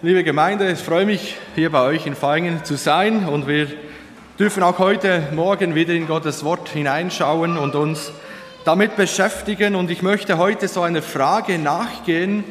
Liebe 0.00 0.22
Gemeinde, 0.22 0.70
ich 0.70 0.78
freue 0.78 1.04
mich, 1.04 1.34
hier 1.56 1.72
bei 1.72 1.82
euch 1.82 2.06
in 2.06 2.14
Feingen 2.14 2.64
zu 2.64 2.76
sein 2.76 3.28
und 3.28 3.48
wir 3.48 3.66
dürfen 4.38 4.62
auch 4.62 4.78
heute 4.78 5.26
Morgen 5.34 5.74
wieder 5.74 5.92
in 5.92 6.06
Gottes 6.06 6.44
Wort 6.44 6.68
hineinschauen 6.68 7.58
und 7.58 7.74
uns 7.74 8.12
damit 8.64 8.94
beschäftigen. 8.94 9.74
Und 9.74 9.90
ich 9.90 10.02
möchte 10.02 10.38
heute 10.38 10.68
so 10.68 10.82
einer 10.82 11.02
Frage 11.02 11.58
nachgehen, 11.58 12.44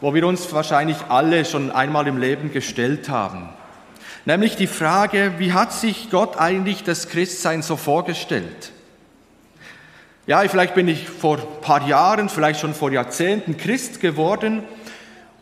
wo 0.00 0.14
wir 0.14 0.24
uns 0.24 0.52
wahrscheinlich 0.52 0.96
alle 1.08 1.44
schon 1.44 1.72
einmal 1.72 2.06
im 2.06 2.18
Leben 2.18 2.52
gestellt 2.52 3.08
haben. 3.08 3.48
Nämlich 4.24 4.54
die 4.54 4.68
Frage, 4.68 5.32
wie 5.38 5.52
hat 5.52 5.72
sich 5.72 6.08
Gott 6.08 6.38
eigentlich 6.38 6.84
das 6.84 7.08
Christsein 7.08 7.62
so 7.62 7.76
vorgestellt? 7.76 8.70
Ja, 10.28 10.38
vielleicht 10.42 10.76
bin 10.76 10.86
ich 10.86 11.08
vor 11.08 11.38
ein 11.38 11.60
paar 11.62 11.88
Jahren, 11.88 12.28
vielleicht 12.28 12.60
schon 12.60 12.74
vor 12.74 12.92
Jahrzehnten 12.92 13.56
Christ 13.56 14.00
geworden 14.00 14.62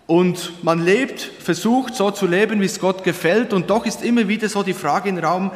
und 0.09 0.65
man 0.65 0.83
lebt, 0.83 1.21
versucht 1.21 1.95
so 1.95 2.11
zu 2.11 2.27
leben, 2.27 2.63
wie 2.63 2.65
es 2.65 2.81
Gott 2.81 3.05
gefällt. 3.05 3.53
Und 3.53 3.69
doch 3.69 3.85
ist 3.85 4.03
immer 4.03 4.27
wieder 4.27 4.49
so 4.49 4.63
die 4.63 4.73
Frage 4.73 5.11
im 5.11 5.19
Raum, 5.19 5.51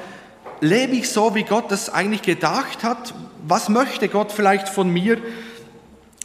lebe 0.60 0.95
ich 0.95 1.09
so, 1.09 1.34
wie 1.34 1.43
Gott 1.43 1.73
das 1.73 1.88
eigentlich 1.88 2.20
gedacht 2.20 2.84
hat? 2.84 3.15
Was 3.48 3.70
möchte 3.70 4.09
Gott 4.09 4.30
vielleicht 4.30 4.69
von 4.69 4.91
mir? 4.91 5.16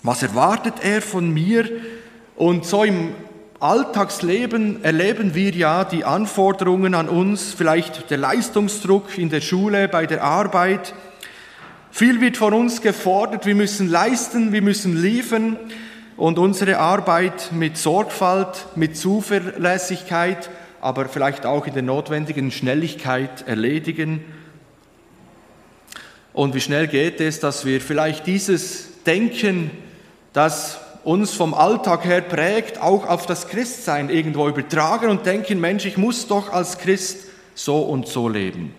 Was 0.03 0.23
erwartet 0.23 0.73
er 0.83 1.01
von 1.01 1.33
mir? 1.33 1.69
Und 2.35 2.65
so 2.65 2.83
im 2.83 3.13
Alltagsleben 3.61 4.83
erleben 4.83 5.33
wir 5.33 5.51
ja 5.51 5.85
die 5.85 6.03
Anforderungen 6.03 6.95
an 6.95 7.07
uns, 7.07 7.53
vielleicht 7.57 8.11
der 8.11 8.17
Leistungsdruck 8.17 9.17
in 9.17 9.29
der 9.29 9.41
Schule, 9.41 9.87
bei 9.87 10.05
der 10.05 10.21
Arbeit. 10.21 10.93
Viel 11.91 12.19
wird 12.19 12.35
von 12.35 12.53
uns 12.53 12.81
gefordert, 12.81 13.45
wir 13.45 13.55
müssen 13.55 13.89
leisten, 13.89 14.51
wir 14.51 14.61
müssen 14.61 15.01
liefern 15.01 15.55
und 16.17 16.39
unsere 16.39 16.79
Arbeit 16.79 17.51
mit 17.51 17.77
Sorgfalt, 17.77 18.65
mit 18.75 18.97
Zuverlässigkeit, 18.97 20.49
aber 20.81 21.07
vielleicht 21.07 21.45
auch 21.45 21.67
in 21.67 21.73
der 21.73 21.83
notwendigen 21.83 22.51
Schnelligkeit 22.51 23.47
erledigen. 23.47 24.25
Und 26.33 26.55
wie 26.55 26.61
schnell 26.61 26.87
geht 26.87 27.21
es, 27.21 27.39
dass 27.39 27.65
wir 27.65 27.79
vielleicht 27.81 28.25
dieses 28.27 29.03
Denken, 29.05 29.71
das 30.33 30.79
uns 31.03 31.33
vom 31.33 31.53
Alltag 31.53 32.03
her 32.03 32.21
prägt, 32.21 32.81
auch 32.81 33.07
auf 33.07 33.25
das 33.25 33.47
Christsein 33.47 34.09
irgendwo 34.09 34.47
übertragen 34.47 35.09
und 35.09 35.25
denken, 35.25 35.61
Mensch, 35.61 35.85
ich 35.85 35.97
muss 35.97 36.27
doch 36.27 36.51
als 36.51 36.79
Christ 36.79 37.27
so 37.55 37.79
und 37.79 38.07
so 38.07 38.27
leben. 38.27 38.73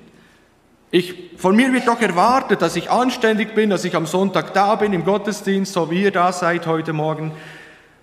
Ich, 0.90 1.32
von 1.36 1.54
mir 1.54 1.70
wird 1.74 1.86
doch 1.86 2.00
erwartet, 2.00 2.62
dass 2.62 2.74
ich 2.74 2.90
anständig 2.90 3.54
bin, 3.54 3.68
dass 3.68 3.84
ich 3.84 3.94
am 3.94 4.06
Sonntag 4.06 4.54
da 4.54 4.74
bin 4.74 4.94
im 4.94 5.04
Gottesdienst, 5.04 5.74
so 5.74 5.90
wie 5.90 6.04
ihr 6.04 6.12
da 6.12 6.32
seid 6.32 6.66
heute 6.66 6.94
Morgen, 6.94 7.32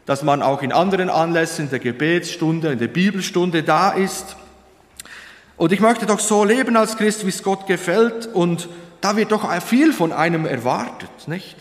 dass 0.05 0.21
man 0.21 0.43
auch 0.43 0.61
in 0.61 0.71
anderen 0.71 1.09
Anlässen, 1.09 1.65
in 1.65 1.71
der 1.71 1.79
Gebetsstunde, 1.79 2.71
in 2.73 2.77
der 2.77 2.87
Bibelstunde 2.87 3.63
da 3.63 3.89
ist. 3.89 4.35
Und 5.57 5.71
ich 5.71 5.79
möchte 5.79 6.05
doch 6.05 6.19
so 6.19 6.43
leben 6.43 6.77
als 6.77 6.95
Christ, 6.95 7.25
wie 7.25 7.29
es 7.29 7.41
Gott 7.41 7.65
gefällt. 7.65 8.27
Und 8.27 8.69
da 9.01 9.15
wird 9.15 9.31
doch 9.31 9.51
viel 9.63 9.91
von 9.91 10.11
einem 10.11 10.45
erwartet, 10.45 11.09
nicht? 11.27 11.55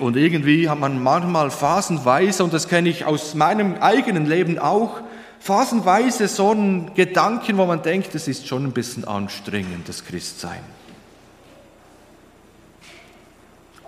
Und 0.00 0.16
irgendwie 0.16 0.68
hat 0.68 0.80
man 0.80 1.00
manchmal 1.00 1.52
phasenweise, 1.52 2.42
und 2.42 2.52
das 2.52 2.66
kenne 2.66 2.88
ich 2.88 3.04
aus 3.04 3.34
meinem 3.34 3.76
eigenen 3.80 4.26
Leben 4.26 4.58
auch, 4.58 5.02
phasenweise 5.42 6.28
so 6.28 6.50
einen 6.50 6.94
Gedanken, 6.94 7.58
wo 7.58 7.66
man 7.66 7.82
denkt, 7.82 8.14
es 8.14 8.28
ist 8.28 8.46
schon 8.46 8.64
ein 8.64 8.72
bisschen 8.72 9.04
anstrengend, 9.04 9.88
das 9.88 10.04
Christsein. 10.04 10.60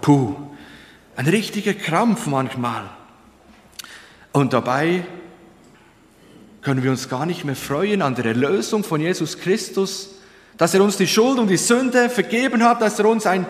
Puh, 0.01 0.35
ein 1.15 1.29
richtiger 1.29 1.75
Krampf 1.75 2.27
manchmal. 2.27 2.91
Und 4.33 4.53
dabei 4.53 5.07
können 6.61 6.83
wir 6.83 6.91
uns 6.91 7.09
gar 7.09 7.25
nicht 7.25 7.45
mehr 7.45 7.55
freuen 7.55 8.03
an 8.03 8.17
der 8.17 8.25
Erlösung 8.25 8.83
von 8.83 9.01
Jesus 9.01 9.39
Christus, 9.39 10.17
dass 10.57 10.75
er 10.75 10.83
uns 10.83 10.97
die 10.97 11.07
Schuld 11.07 11.39
und 11.39 11.47
die 11.47 11.57
Sünde 11.57 12.11
vergeben 12.11 12.65
hat, 12.65 12.83
dass 12.83 12.99
er 12.99 13.05
uns 13.05 13.27
ein 13.27 13.47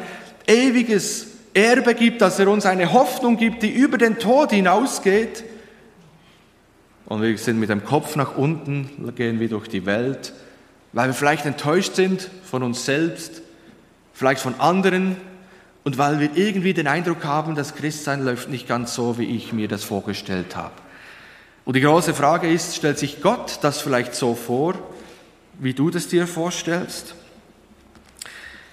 ewiges 0.46 1.28
Erbe 1.54 1.94
gibt, 1.94 2.20
dass 2.20 2.38
er 2.38 2.48
uns 2.48 2.66
eine 2.66 2.92
Hoffnung 2.92 3.38
gibt, 3.38 3.62
die 3.62 3.70
über 3.70 3.96
den 3.96 4.18
Tod 4.18 4.50
hinausgeht 4.50 5.44
und 7.06 7.22
wir 7.22 7.36
sind 7.38 7.60
mit 7.60 7.68
dem 7.68 7.84
Kopf 7.84 8.16
nach 8.16 8.36
unten, 8.36 9.14
gehen 9.14 9.40
wir 9.40 9.48
durch 9.48 9.68
die 9.68 9.86
Welt, 9.86 10.32
weil 10.92 11.08
wir 11.08 11.14
vielleicht 11.14 11.44
enttäuscht 11.44 11.94
sind 11.94 12.30
von 12.44 12.62
uns 12.62 12.84
selbst, 12.84 13.42
vielleicht 14.12 14.40
von 14.40 14.58
anderen 14.60 15.16
und 15.82 15.98
weil 15.98 16.20
wir 16.20 16.30
irgendwie 16.34 16.72
den 16.72 16.86
Eindruck 16.86 17.24
haben, 17.24 17.54
das 17.54 17.74
Christsein 17.74 18.24
läuft 18.24 18.48
nicht 18.48 18.66
ganz 18.66 18.94
so, 18.94 19.18
wie 19.18 19.36
ich 19.36 19.52
mir 19.52 19.68
das 19.68 19.84
vorgestellt 19.84 20.56
habe. 20.56 20.72
Und 21.64 21.76
die 21.76 21.80
große 21.80 22.14
Frage 22.14 22.50
ist, 22.50 22.76
stellt 22.76 22.98
sich 22.98 23.22
Gott 23.22 23.58
das 23.62 23.80
vielleicht 23.80 24.14
so 24.14 24.34
vor, 24.34 24.74
wie 25.58 25.74
du 25.74 25.90
das 25.90 26.08
dir 26.08 26.26
vorstellst? 26.26 27.14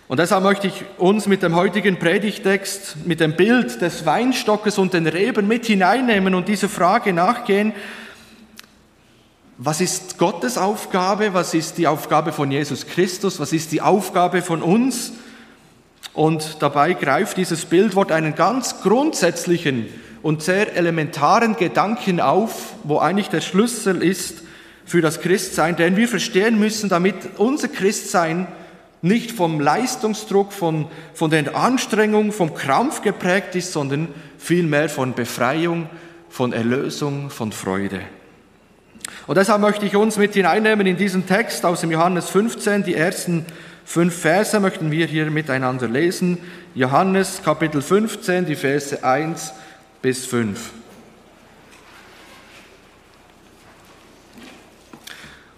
Und 0.07 0.19
deshalb 0.19 0.43
möchte 0.43 0.67
ich 0.67 0.83
uns 0.97 1.25
mit 1.25 1.41
dem 1.41 1.55
heutigen 1.55 1.97
Predigtext, 1.97 2.97
mit 3.05 3.21
dem 3.21 3.37
Bild 3.37 3.81
des 3.81 4.05
Weinstockes 4.05 4.77
und 4.77 4.93
den 4.93 5.07
Reben 5.07 5.47
mit 5.47 5.65
hineinnehmen 5.65 6.35
und 6.35 6.49
dieser 6.49 6.67
Frage 6.67 7.13
nachgehen, 7.13 7.71
was 9.63 9.79
ist 9.79 10.17
Gottes 10.17 10.57
Aufgabe? 10.57 11.35
Was 11.35 11.53
ist 11.53 11.77
die 11.77 11.85
Aufgabe 11.85 12.31
von 12.31 12.49
Jesus 12.49 12.87
Christus? 12.87 13.39
Was 13.39 13.53
ist 13.53 13.71
die 13.71 13.79
Aufgabe 13.79 14.41
von 14.41 14.63
uns? 14.63 15.11
Und 16.13 16.57
dabei 16.61 16.93
greift 16.93 17.37
dieses 17.37 17.65
Bildwort 17.65 18.11
einen 18.11 18.33
ganz 18.33 18.81
grundsätzlichen 18.81 19.85
und 20.23 20.41
sehr 20.41 20.75
elementaren 20.75 21.55
Gedanken 21.57 22.19
auf, 22.19 22.73
wo 22.83 22.97
eigentlich 22.97 23.29
der 23.29 23.41
Schlüssel 23.41 24.01
ist 24.01 24.41
für 24.83 25.01
das 25.01 25.21
Christsein, 25.21 25.75
den 25.75 25.95
wir 25.95 26.07
verstehen 26.07 26.57
müssen, 26.57 26.89
damit 26.89 27.37
unser 27.37 27.67
Christsein 27.67 28.47
nicht 29.03 29.31
vom 29.31 29.59
Leistungsdruck, 29.59 30.53
von, 30.53 30.87
von 31.13 31.29
der 31.29 31.55
Anstrengung, 31.55 32.31
vom 32.31 32.55
Krampf 32.55 33.03
geprägt 33.03 33.53
ist, 33.53 33.73
sondern 33.73 34.07
vielmehr 34.39 34.89
von 34.89 35.13
Befreiung, 35.13 35.87
von 36.29 36.51
Erlösung, 36.51 37.29
von 37.29 37.51
Freude. 37.51 38.01
Und 39.27 39.37
deshalb 39.37 39.61
möchte 39.61 39.85
ich 39.85 39.95
uns 39.95 40.17
mit 40.17 40.33
hineinnehmen 40.33 40.87
in 40.87 40.97
diesen 40.97 41.27
Text 41.27 41.65
aus 41.65 41.81
dem 41.81 41.91
Johannes 41.91 42.29
15. 42.29 42.83
Die 42.83 42.95
ersten 42.95 43.45
fünf 43.85 44.15
Verse 44.15 44.59
möchten 44.59 44.91
wir 44.91 45.05
hier 45.05 45.29
miteinander 45.29 45.87
lesen. 45.87 46.37
Johannes 46.75 47.41
Kapitel 47.43 47.81
15, 47.81 48.45
die 48.45 48.55
Verse 48.55 49.03
1 49.03 49.53
bis 50.01 50.25
5. 50.25 50.71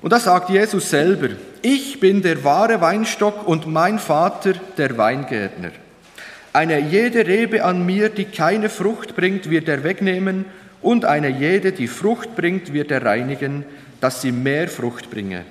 Und 0.01 0.11
da 0.11 0.19
sagt 0.19 0.49
Jesus 0.49 0.89
selber, 0.89 1.29
ich 1.61 2.01
bin 2.01 2.21
der 2.21 2.43
wahre 2.43 2.81
Weinstock 2.81 3.47
und 3.47 3.67
mein 3.67 3.99
Vater 3.99 4.53
der 4.77 4.97
Weingärtner. 4.97 5.71
Eine 6.51 6.79
jede 6.79 7.25
Rebe 7.25 7.63
an 7.63 7.85
mir, 7.85 8.09
die 8.09 8.25
keine 8.25 8.69
Frucht 8.69 9.15
bringt, 9.15 9.49
wird 9.49 9.69
er 9.69 9.83
wegnehmen 9.83 10.45
und 10.83 11.05
eine 11.05 11.29
jede, 11.29 11.71
die 11.71 11.87
Frucht 11.87 12.35
bringt, 12.35 12.73
wird 12.73 12.91
er 12.91 13.03
reinigen, 13.03 13.65
dass 14.01 14.21
sie 14.21 14.31
mehr 14.31 14.67
Frucht 14.67 15.09
bringe. 15.09 15.45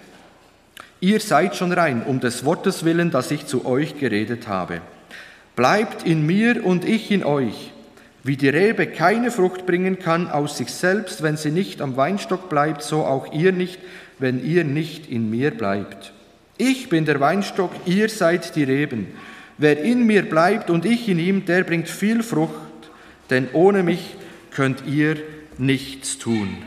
Ihr 1.01 1.19
seid 1.19 1.57
schon 1.57 1.73
rein, 1.73 2.03
um 2.07 2.21
des 2.21 2.45
Wortes 2.45 2.85
willen, 2.85 3.11
das 3.11 3.31
ich 3.31 3.47
zu 3.47 3.67
euch 3.67 3.99
geredet 3.99 4.47
habe. 4.47 4.83
Bleibt 5.57 6.07
in 6.07 6.25
mir 6.25 6.65
und 6.65 6.85
ich 6.85 7.11
in 7.11 7.25
euch. 7.25 7.73
Wie 8.23 8.37
die 8.37 8.49
Rebe 8.49 8.87
keine 8.87 9.33
Frucht 9.33 9.67
bringen 9.67 9.99
kann 9.99 10.31
aus 10.31 10.59
sich 10.59 10.71
selbst, 10.71 11.23
wenn 11.23 11.37
sie 11.37 11.51
nicht 11.51 11.83
am 11.83 11.97
Weinstock 11.97 12.49
bleibt, 12.49 12.83
so 12.83 13.05
auch 13.05 13.33
ihr 13.33 13.51
nicht, 13.51 13.81
wenn 14.21 14.45
ihr 14.45 14.63
nicht 14.63 15.11
in 15.11 15.29
mir 15.29 15.51
bleibt. 15.51 16.13
Ich 16.57 16.89
bin 16.89 17.05
der 17.05 17.19
Weinstock, 17.19 17.73
ihr 17.87 18.09
seid 18.09 18.55
die 18.55 18.63
Reben. 18.63 19.09
Wer 19.59 19.83
in 19.83 20.07
mir 20.07 20.23
bleibt 20.23 20.71
und 20.71 20.85
ich 20.85 21.09
in 21.09 21.19
ihm, 21.19 21.45
der 21.45 21.65
bringt 21.65 21.89
viel 21.89 22.23
Frucht, 22.23 22.55
denn 23.31 23.49
ohne 23.53 23.83
mich 23.83 24.17
könnt 24.55 24.85
ihr 24.87 25.17
nichts 25.59 26.19
tun. 26.19 26.65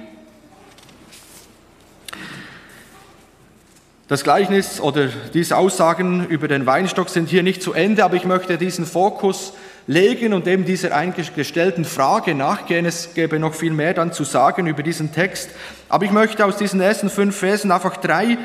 Das 4.08 4.24
Gleichnis 4.24 4.80
oder 4.80 5.10
diese 5.34 5.58
Aussagen 5.58 6.28
über 6.28 6.48
den 6.48 6.68
Weinstock 6.68 7.10
sind 7.10 7.28
hier 7.28 7.42
nicht 7.42 7.64
zu 7.64 7.74
Ende, 7.74 8.06
aber 8.06 8.16
ich 8.16 8.26
möchte 8.26 8.60
diesen 8.60 8.86
Fokus 8.86 9.54
legen 9.88 10.34
und 10.34 10.48
eben 10.48 10.64
dieser 10.64 10.96
eingestellten 10.96 11.86
Frage 11.86 12.36
nachgehen. 12.36 12.86
Es 12.86 13.16
gäbe 13.16 13.40
noch 13.40 13.56
viel 13.56 13.72
mehr 13.72 13.96
dann 13.96 14.14
zu 14.14 14.24
sagen 14.24 14.68
über 14.68 14.84
diesen 14.84 15.12
Text. 15.12 15.50
Aber 15.90 16.06
ich 16.06 16.12
möchte 16.12 16.46
aus 16.46 16.58
diesen 16.58 16.82
ersten 16.82 17.10
fünf 17.10 17.36
Versen 17.36 17.72
einfach 17.72 17.98
drei 17.98 18.38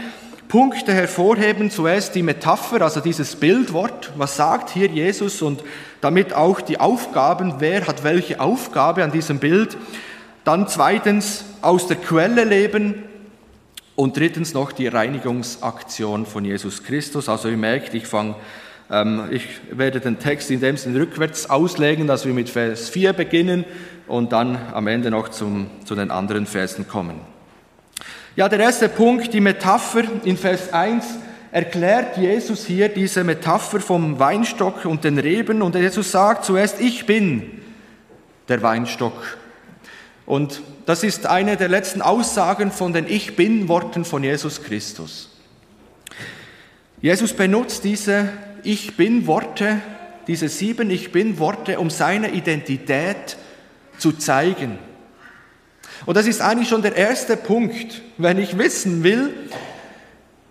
Punkte 0.51 0.93
hervorheben. 0.93 1.71
Zuerst 1.71 2.15
die 2.15 2.23
Metapher, 2.23 2.83
also 2.83 3.01
dieses 3.01 3.37
Bildwort. 3.37 4.13
Was 4.17 4.37
sagt 4.37 4.69
hier 4.69 4.89
Jesus 4.89 5.41
und 5.41 5.65
damit 6.03 6.35
auch 6.35 6.61
die 6.61 6.79
Aufgaben, 6.79 7.55
wer 7.61 7.87
hat 7.87 8.05
welche 8.05 8.41
Aufgabe 8.41 9.03
an 9.03 9.13
diesem 9.13 9.39
Bild. 9.39 9.79
Dann 10.45 10.69
zweitens 10.69 11.47
aus 11.63 11.87
der 11.87 11.97
Quelle 11.97 12.45
leben 12.45 13.05
und 13.95 14.17
drittens 14.19 14.53
noch 14.53 14.73
die 14.73 14.89
Reinigungsaktion 14.89 16.27
von 16.27 16.45
Jesus 16.45 16.83
Christus. 16.83 17.31
Also 17.31 17.49
ihr 17.49 17.57
merkt, 17.57 17.95
ich 17.95 18.07
fange 18.07 18.35
Ähm, 18.91 19.29
ich 19.31 19.45
werde 19.71 20.01
den 20.01 20.19
Text 20.19 20.51
in 20.51 20.61
dem 20.61 20.77
Sinne 20.77 21.01
rückwärts 21.01 21.49
auslegen, 21.49 22.09
dass 22.09 22.27
wir 22.27 22.35
mit 22.35 22.51
Vers 22.51 22.89
4 22.89 23.13
beginnen 23.13 23.65
und 24.09 24.33
dann 24.33 24.59
am 24.75 24.89
Ende 24.89 25.11
noch 25.11 25.29
zum, 25.29 25.71
zu 25.85 25.95
den 25.95 26.11
anderen 26.11 26.47
Versen 26.47 26.89
kommen. 26.89 27.21
Ja, 28.37 28.49
der 28.49 28.61
erste 28.61 28.89
Punkt, 28.89 29.35
die 29.35 29.41
Metapher 29.41 30.05
in 30.25 30.37
Vers 30.37 30.73
1 30.73 31.05
erklärt 31.51 32.17
Jesus 32.17 32.65
hier 32.65 32.89
diese 32.89 33.25
Metapher 33.25 33.81
vom 33.81 34.21
Weinstock 34.21 34.85
und 34.85 35.03
den 35.03 35.19
Reben 35.19 35.63
und 35.63 35.75
Jesus 35.75 36.13
sagt 36.13 36.45
zuerst, 36.45 36.81
ich 36.81 37.07
bin 37.07 37.61
der 38.49 38.63
Weinstock. 38.63 39.39
Und 40.27 40.63
das 40.87 41.03
ist 41.03 41.27
eine 41.27 41.57
der 41.57 41.69
letzten 41.69 42.03
Aussagen 42.03 42.71
von 42.71 42.93
den 42.93 43.09
Ich 43.09 43.35
bin 43.35 43.69
Worten 43.69 44.05
von 44.05 44.23
Jesus 44.23 44.63
Christus. 44.63 45.29
Jesus 47.01 47.33
benutzt 47.33 47.83
diese 47.83 48.29
Ich 48.63 48.97
bin 48.97 49.27
Worte, 49.27 49.81
diese 50.29 50.49
sieben 50.49 50.89
Ich 50.91 51.11
bin 51.11 51.41
Worte, 51.41 51.81
um 51.81 51.91
seine 51.91 52.31
Identität 52.31 53.37
zu 53.99 54.13
zeigen. 54.13 54.79
Und 56.07 56.17
das 56.17 56.27
ist 56.27 56.41
eigentlich 56.41 56.69
schon 56.69 56.83
der 56.83 56.97
erste 56.97 57.37
Punkt. 57.37 58.03
Wenn 58.17 58.39
ich 58.39 58.57
wissen 58.57 59.03
will, 59.03 59.31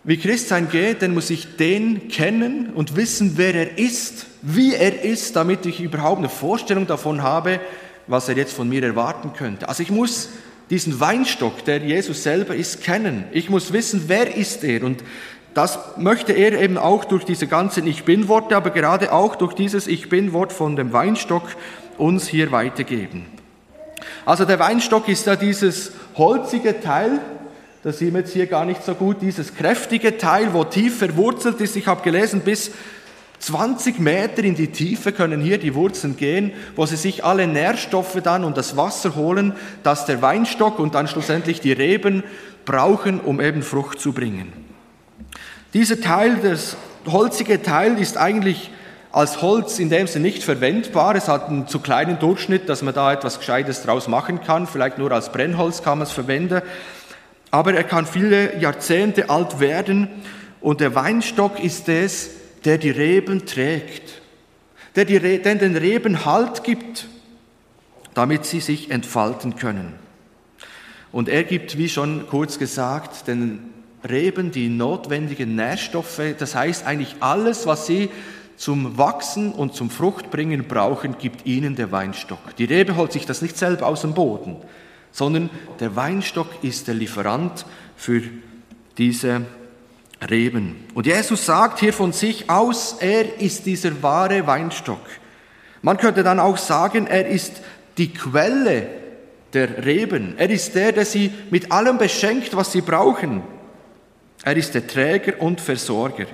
wie 0.04 0.18
Christsein 0.18 0.70
geht, 0.70 1.02
dann 1.02 1.14
muss 1.14 1.30
ich 1.30 1.58
den 1.58 2.08
kennen 2.08 2.72
und 2.74 2.96
wissen, 2.96 3.34
wer 3.36 3.54
er 3.54 3.78
ist, 3.78 4.28
wie 4.42 4.74
er 4.74 5.04
ist, 5.04 5.36
damit 5.36 5.66
ich 5.66 5.82
überhaupt 5.82 6.20
eine 6.20 6.30
Vorstellung 6.30 6.88
davon 6.88 7.24
habe, 7.24 7.60
was 8.08 8.30
er 8.30 8.38
jetzt 8.38 8.54
von 8.54 8.70
mir 8.70 8.84
erwarten 8.84 9.34
könnte. 9.34 9.68
Also 9.68 9.84
ich 9.84 9.92
muss 9.92 10.30
diesen 10.70 11.00
Weinstock, 11.00 11.66
der 11.66 11.80
Jesus 11.80 12.24
selber 12.24 12.56
ist, 12.56 12.84
kennen. 12.84 13.26
Ich 13.32 13.50
muss 13.50 13.74
wissen, 13.74 14.04
wer 14.08 14.36
ist 14.36 14.64
er. 14.64 14.84
Und 14.84 15.04
das 15.54 15.80
möchte 15.98 16.32
er 16.32 16.60
eben 16.60 16.78
auch 16.78 17.06
durch 17.06 17.26
diese 17.26 17.48
ganzen 17.48 17.88
Ich 17.88 18.04
bin-Worte, 18.04 18.56
aber 18.56 18.70
gerade 18.70 19.12
auch 19.12 19.36
durch 19.36 19.54
dieses 19.54 19.88
Ich 19.88 20.10
bin-Wort 20.10 20.54
von 20.54 20.76
dem 20.76 20.94
Weinstock 20.94 21.44
uns 21.98 22.28
hier 22.28 22.52
weitergeben. 22.52 23.39
Also 24.30 24.46
der 24.46 24.60
Weinstock 24.60 25.10
ist 25.10 25.26
ja 25.26 25.36
dieses 25.36 25.92
holzige 26.16 26.80
Teil, 26.82 27.20
das 27.82 27.98
sehen 27.98 28.14
wir 28.14 28.20
jetzt 28.20 28.32
hier 28.32 28.46
gar 28.46 28.64
nicht 28.64 28.86
so 28.86 28.94
gut, 28.94 29.24
dieses 29.24 29.56
kräftige 29.56 30.20
Teil, 30.20 30.54
wo 30.54 30.64
tief 30.64 31.00
verwurzelt 31.00 31.60
ist. 31.62 31.76
Ich 31.76 31.88
habe 31.88 32.04
gelesen, 32.04 32.42
bis 32.42 32.70
20 33.40 33.98
Meter 33.98 34.44
in 34.44 34.54
die 34.54 34.68
Tiefe 34.68 35.14
können 35.14 35.42
hier 35.42 35.58
die 35.58 35.74
Wurzeln 35.74 36.16
gehen, 36.16 36.52
wo 36.76 36.86
sie 36.86 36.96
sich 36.96 37.26
alle 37.26 37.48
Nährstoffe 37.48 38.20
dann 38.22 38.44
und 38.44 38.56
das 38.56 38.78
Wasser 38.78 39.16
holen, 39.16 39.54
das 39.82 40.06
der 40.06 40.22
Weinstock 40.22 40.78
und 40.78 40.94
dann 40.94 41.08
schlussendlich 41.08 41.60
die 41.60 41.72
Reben 41.72 42.22
brauchen, 42.66 43.20
um 43.20 43.42
eben 43.42 43.64
Frucht 43.64 44.00
zu 44.00 44.14
bringen. 44.14 44.54
Dieser 45.74 46.02
Teil, 46.02 46.38
das 46.44 46.78
holzige 47.08 47.64
Teil, 47.64 47.98
ist 47.98 48.16
eigentlich 48.16 48.70
als 49.12 49.42
Holz 49.42 49.80
in 49.80 49.90
dem 49.90 50.08
Sinne 50.08 50.28
nicht 50.28 50.44
verwendbar. 50.44 51.16
Es 51.16 51.28
hat 51.28 51.50
einen 51.50 51.68
zu 51.68 51.80
kleinen 51.80 52.20
Durchschnitt, 52.20 52.70
dass 52.70 52.82
man 52.84 52.94
da 52.94 53.12
etwas 53.12 53.40
Gescheites 53.40 53.84
draus 53.84 54.08
machen 54.08 54.42
kann. 54.42 54.68
Vielleicht 54.68 54.98
nur 54.98 55.12
als 55.12 55.32
Brennholz 55.32 55.82
kann 55.82 55.98
man 55.98 56.08
es 56.08 56.14
verwenden. 56.14 56.62
Aber 57.52 57.74
er 57.74 57.84
kann 57.84 58.06
viele 58.06 58.60
Jahrzehnte 58.60 59.30
alt 59.30 59.60
werden. 59.60 60.08
Und 60.62 60.82
der 60.82 60.94
Weinstock 60.94 61.64
ist 61.64 61.90
es, 61.90 62.30
der 62.66 62.78
die 62.78 62.92
Reben 62.92 63.46
trägt, 63.46 64.22
der, 64.96 65.06
der 65.06 65.56
den 65.56 65.78
Reben 65.78 66.26
Halt 66.26 66.64
gibt, 66.64 67.08
damit 68.14 68.46
sie 68.46 68.60
sich 68.60 68.92
entfalten 68.92 69.56
können. 69.56 69.94
Und 71.12 71.30
er 71.30 71.44
gibt, 71.44 71.78
wie 71.78 71.90
schon 71.90 72.28
kurz 72.28 72.60
gesagt, 72.60 73.28
den 73.28 73.62
Reben 74.08 74.52
die 74.52 74.70
notwendigen 74.70 75.56
Nährstoffe, 75.56 76.22
das 76.38 76.56
heißt 76.56 76.86
eigentlich 76.86 77.16
alles, 77.22 77.66
was 77.66 77.88
sie 77.88 78.10
zum 78.60 78.98
Wachsen 78.98 79.54
und 79.54 79.74
zum 79.74 79.90
Fruchtbringen 79.90 80.68
brauchen, 80.68 81.18
gibt 81.18 81.46
ihnen 81.46 81.78
der 81.78 81.94
Weinstock. 81.94 82.58
Die 82.58 82.66
Rebe 82.66 82.98
holt 82.98 83.14
sich 83.14 83.26
das 83.26 83.42
nicht 83.42 83.58
selber 83.58 83.88
aus 83.88 84.02
dem 84.02 84.14
Boden, 84.14 84.58
sondern 85.14 85.50
der 85.80 85.96
Weinstock 85.96 86.62
ist 86.62 86.90
der 86.90 86.96
Lieferant 86.96 87.66
für 87.96 88.22
diese 88.98 89.46
Reben. 90.30 90.76
Und 90.94 91.06
Jesus 91.06 91.46
sagt 91.46 91.80
hier 91.80 91.94
von 91.94 92.12
sich 92.12 92.50
aus, 92.50 92.98
er 93.00 93.40
ist 93.40 93.66
dieser 93.66 94.04
wahre 94.04 94.46
Weinstock. 94.46 95.06
Man 95.82 95.96
könnte 95.96 96.22
dann 96.22 96.42
auch 96.42 96.58
sagen, 96.58 97.08
er 97.08 97.30
ist 97.30 97.62
die 97.98 98.14
Quelle 98.14 98.90
der 99.54 99.86
Reben. 99.86 100.38
Er 100.38 100.50
ist 100.50 100.76
der, 100.76 100.92
der 100.92 101.06
sie 101.06 101.32
mit 101.50 101.72
allem 101.72 101.98
beschenkt, 101.98 102.54
was 102.58 102.74
sie 102.74 102.82
brauchen. 102.82 103.42
Er 104.44 104.58
ist 104.58 104.76
der 104.76 104.86
Träger 104.86 105.42
und 105.42 105.62
Versorger. 105.62 106.26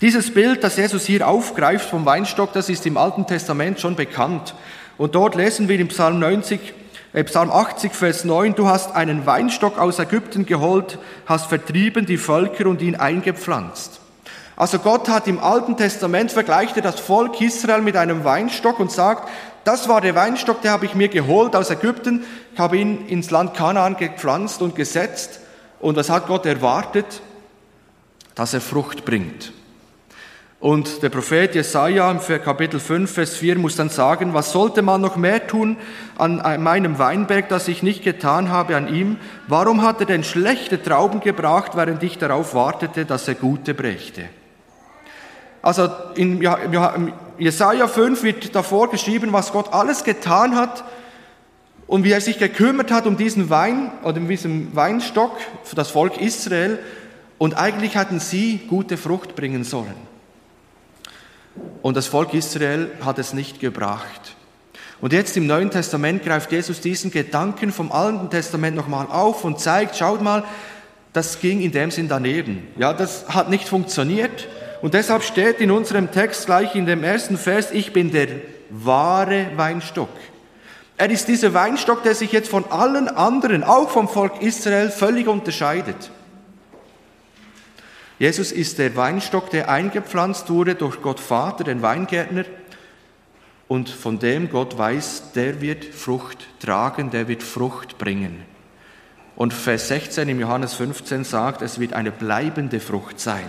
Dieses 0.00 0.32
Bild, 0.32 0.62
das 0.62 0.76
Jesus 0.76 1.06
hier 1.06 1.26
aufgreift 1.26 1.90
vom 1.90 2.06
Weinstock, 2.06 2.52
das 2.52 2.68
ist 2.68 2.86
im 2.86 2.96
Alten 2.96 3.26
Testament 3.26 3.80
schon 3.80 3.96
bekannt. 3.96 4.54
Und 4.96 5.16
dort 5.16 5.34
lesen 5.34 5.68
wir 5.68 5.80
im 5.80 5.88
Psalm 5.88 6.20
90, 6.20 6.60
äh, 7.12 7.24
Psalm 7.24 7.50
80, 7.50 7.92
Vers 7.92 8.24
9, 8.24 8.54
du 8.54 8.68
hast 8.68 8.94
einen 8.94 9.26
Weinstock 9.26 9.76
aus 9.76 9.98
Ägypten 9.98 10.46
geholt, 10.46 11.00
hast 11.26 11.46
vertrieben 11.46 12.06
die 12.06 12.16
Völker 12.16 12.66
und 12.68 12.80
ihn 12.80 12.94
eingepflanzt. 12.94 14.00
Also 14.54 14.78
Gott 14.78 15.08
hat 15.08 15.26
im 15.26 15.40
Alten 15.40 15.76
Testament 15.76 16.30
vergleicht 16.30 16.76
er 16.76 16.82
das 16.82 17.00
Volk 17.00 17.40
Israel 17.40 17.82
mit 17.82 17.96
einem 17.96 18.22
Weinstock 18.22 18.78
und 18.78 18.92
sagt, 18.92 19.28
das 19.64 19.88
war 19.88 20.00
der 20.00 20.14
Weinstock, 20.14 20.62
der 20.62 20.70
habe 20.70 20.86
ich 20.86 20.94
mir 20.94 21.08
geholt 21.08 21.56
aus 21.56 21.70
Ägypten, 21.70 22.24
ich 22.54 22.58
habe 22.60 22.78
ihn 22.78 23.06
ins 23.08 23.32
Land 23.32 23.54
Kanaan 23.54 23.96
gepflanzt 23.96 24.62
und 24.62 24.76
gesetzt. 24.76 25.40
Und 25.80 25.96
was 25.96 26.08
hat 26.08 26.28
Gott 26.28 26.46
erwartet? 26.46 27.20
Dass 28.36 28.54
er 28.54 28.60
Frucht 28.60 29.04
bringt. 29.04 29.52
Und 30.60 31.04
der 31.04 31.08
Prophet 31.08 31.54
Jesaja 31.54 32.10
im 32.10 32.18
Kapitel 32.18 32.80
5, 32.80 33.12
Vers 33.12 33.36
4 33.36 33.58
muss 33.58 33.76
dann 33.76 33.90
sagen, 33.90 34.34
was 34.34 34.50
sollte 34.50 34.82
man 34.82 35.00
noch 35.00 35.14
mehr 35.14 35.46
tun 35.46 35.76
an 36.16 36.42
meinem 36.60 36.98
Weinberg, 36.98 37.48
das 37.48 37.68
ich 37.68 37.84
nicht 37.84 38.02
getan 38.02 38.48
habe 38.48 38.74
an 38.74 38.92
ihm? 38.92 39.18
Warum 39.46 39.82
hat 39.82 40.00
er 40.00 40.06
denn 40.06 40.24
schlechte 40.24 40.82
Trauben 40.82 41.20
gebracht, 41.20 41.76
während 41.76 42.02
ich 42.02 42.18
darauf 42.18 42.54
wartete, 42.54 43.04
dass 43.04 43.28
er 43.28 43.36
gute 43.36 43.72
brächte? 43.72 44.24
Also 45.62 45.88
in 46.16 46.44
Jesaja 47.38 47.86
5 47.86 48.24
wird 48.24 48.56
davor 48.56 48.90
geschrieben, 48.90 49.32
was 49.32 49.52
Gott 49.52 49.72
alles 49.72 50.02
getan 50.02 50.56
hat 50.56 50.82
und 51.86 52.02
wie 52.02 52.10
er 52.10 52.20
sich 52.20 52.40
gekümmert 52.40 52.90
hat 52.90 53.06
um 53.06 53.16
diesen 53.16 53.48
Wein 53.48 53.92
oder 54.02 54.16
um 54.16 54.26
diesen 54.26 54.74
Weinstock 54.74 55.36
für 55.62 55.76
das 55.76 55.92
Volk 55.92 56.20
Israel. 56.20 56.80
Und 57.38 57.56
eigentlich 57.56 57.96
hatten 57.96 58.18
sie 58.18 58.60
gute 58.68 58.96
Frucht 58.96 59.36
bringen 59.36 59.62
sollen. 59.62 60.07
Und 61.82 61.96
das 61.96 62.06
Volk 62.06 62.34
Israel 62.34 62.90
hat 63.04 63.18
es 63.18 63.32
nicht 63.32 63.60
gebracht. 63.60 64.36
Und 65.00 65.12
jetzt 65.12 65.36
im 65.36 65.46
Neuen 65.46 65.70
Testament 65.70 66.24
greift 66.24 66.50
Jesus 66.50 66.80
diesen 66.80 67.10
Gedanken 67.10 67.70
vom 67.70 67.92
Alten 67.92 68.30
Testament 68.30 68.76
nochmal 68.76 69.06
auf 69.06 69.44
und 69.44 69.60
zeigt, 69.60 69.96
schaut 69.96 70.22
mal, 70.22 70.44
das 71.12 71.40
ging 71.40 71.60
in 71.60 71.72
dem 71.72 71.90
Sinn 71.90 72.08
daneben. 72.08 72.66
Ja, 72.76 72.92
das 72.92 73.28
hat 73.28 73.48
nicht 73.48 73.68
funktioniert. 73.68 74.48
Und 74.82 74.94
deshalb 74.94 75.22
steht 75.22 75.60
in 75.60 75.70
unserem 75.70 76.10
Text 76.10 76.46
gleich 76.46 76.74
in 76.74 76.86
dem 76.86 77.04
ersten 77.04 77.36
Vers, 77.36 77.70
ich 77.72 77.92
bin 77.92 78.10
der 78.10 78.28
wahre 78.70 79.46
Weinstock. 79.56 80.10
Er 80.96 81.10
ist 81.10 81.28
dieser 81.28 81.54
Weinstock, 81.54 82.02
der 82.02 82.14
sich 82.14 82.32
jetzt 82.32 82.48
von 82.48 82.64
allen 82.70 83.08
anderen, 83.08 83.62
auch 83.62 83.90
vom 83.90 84.08
Volk 84.08 84.42
Israel, 84.42 84.90
völlig 84.90 85.28
unterscheidet. 85.28 86.10
Jesus 88.18 88.50
ist 88.50 88.78
der 88.78 88.96
Weinstock, 88.96 89.50
der 89.50 89.68
eingepflanzt 89.68 90.50
wurde 90.50 90.74
durch 90.74 91.02
Gott 91.02 91.20
Vater, 91.20 91.64
den 91.64 91.82
Weingärtner, 91.82 92.44
und 93.68 93.90
von 93.90 94.18
dem 94.18 94.48
Gott 94.48 94.78
weiß, 94.78 95.32
der 95.34 95.60
wird 95.60 95.84
Frucht 95.84 96.48
tragen, 96.58 97.10
der 97.10 97.28
wird 97.28 97.42
Frucht 97.42 97.98
bringen. 97.98 98.42
Und 99.36 99.52
Vers 99.52 99.88
16 99.88 100.28
im 100.28 100.40
Johannes 100.40 100.74
15 100.74 101.22
sagt, 101.22 101.62
es 101.62 101.78
wird 101.78 101.92
eine 101.92 102.10
bleibende 102.10 102.80
Frucht 102.80 103.20
sein. 103.20 103.44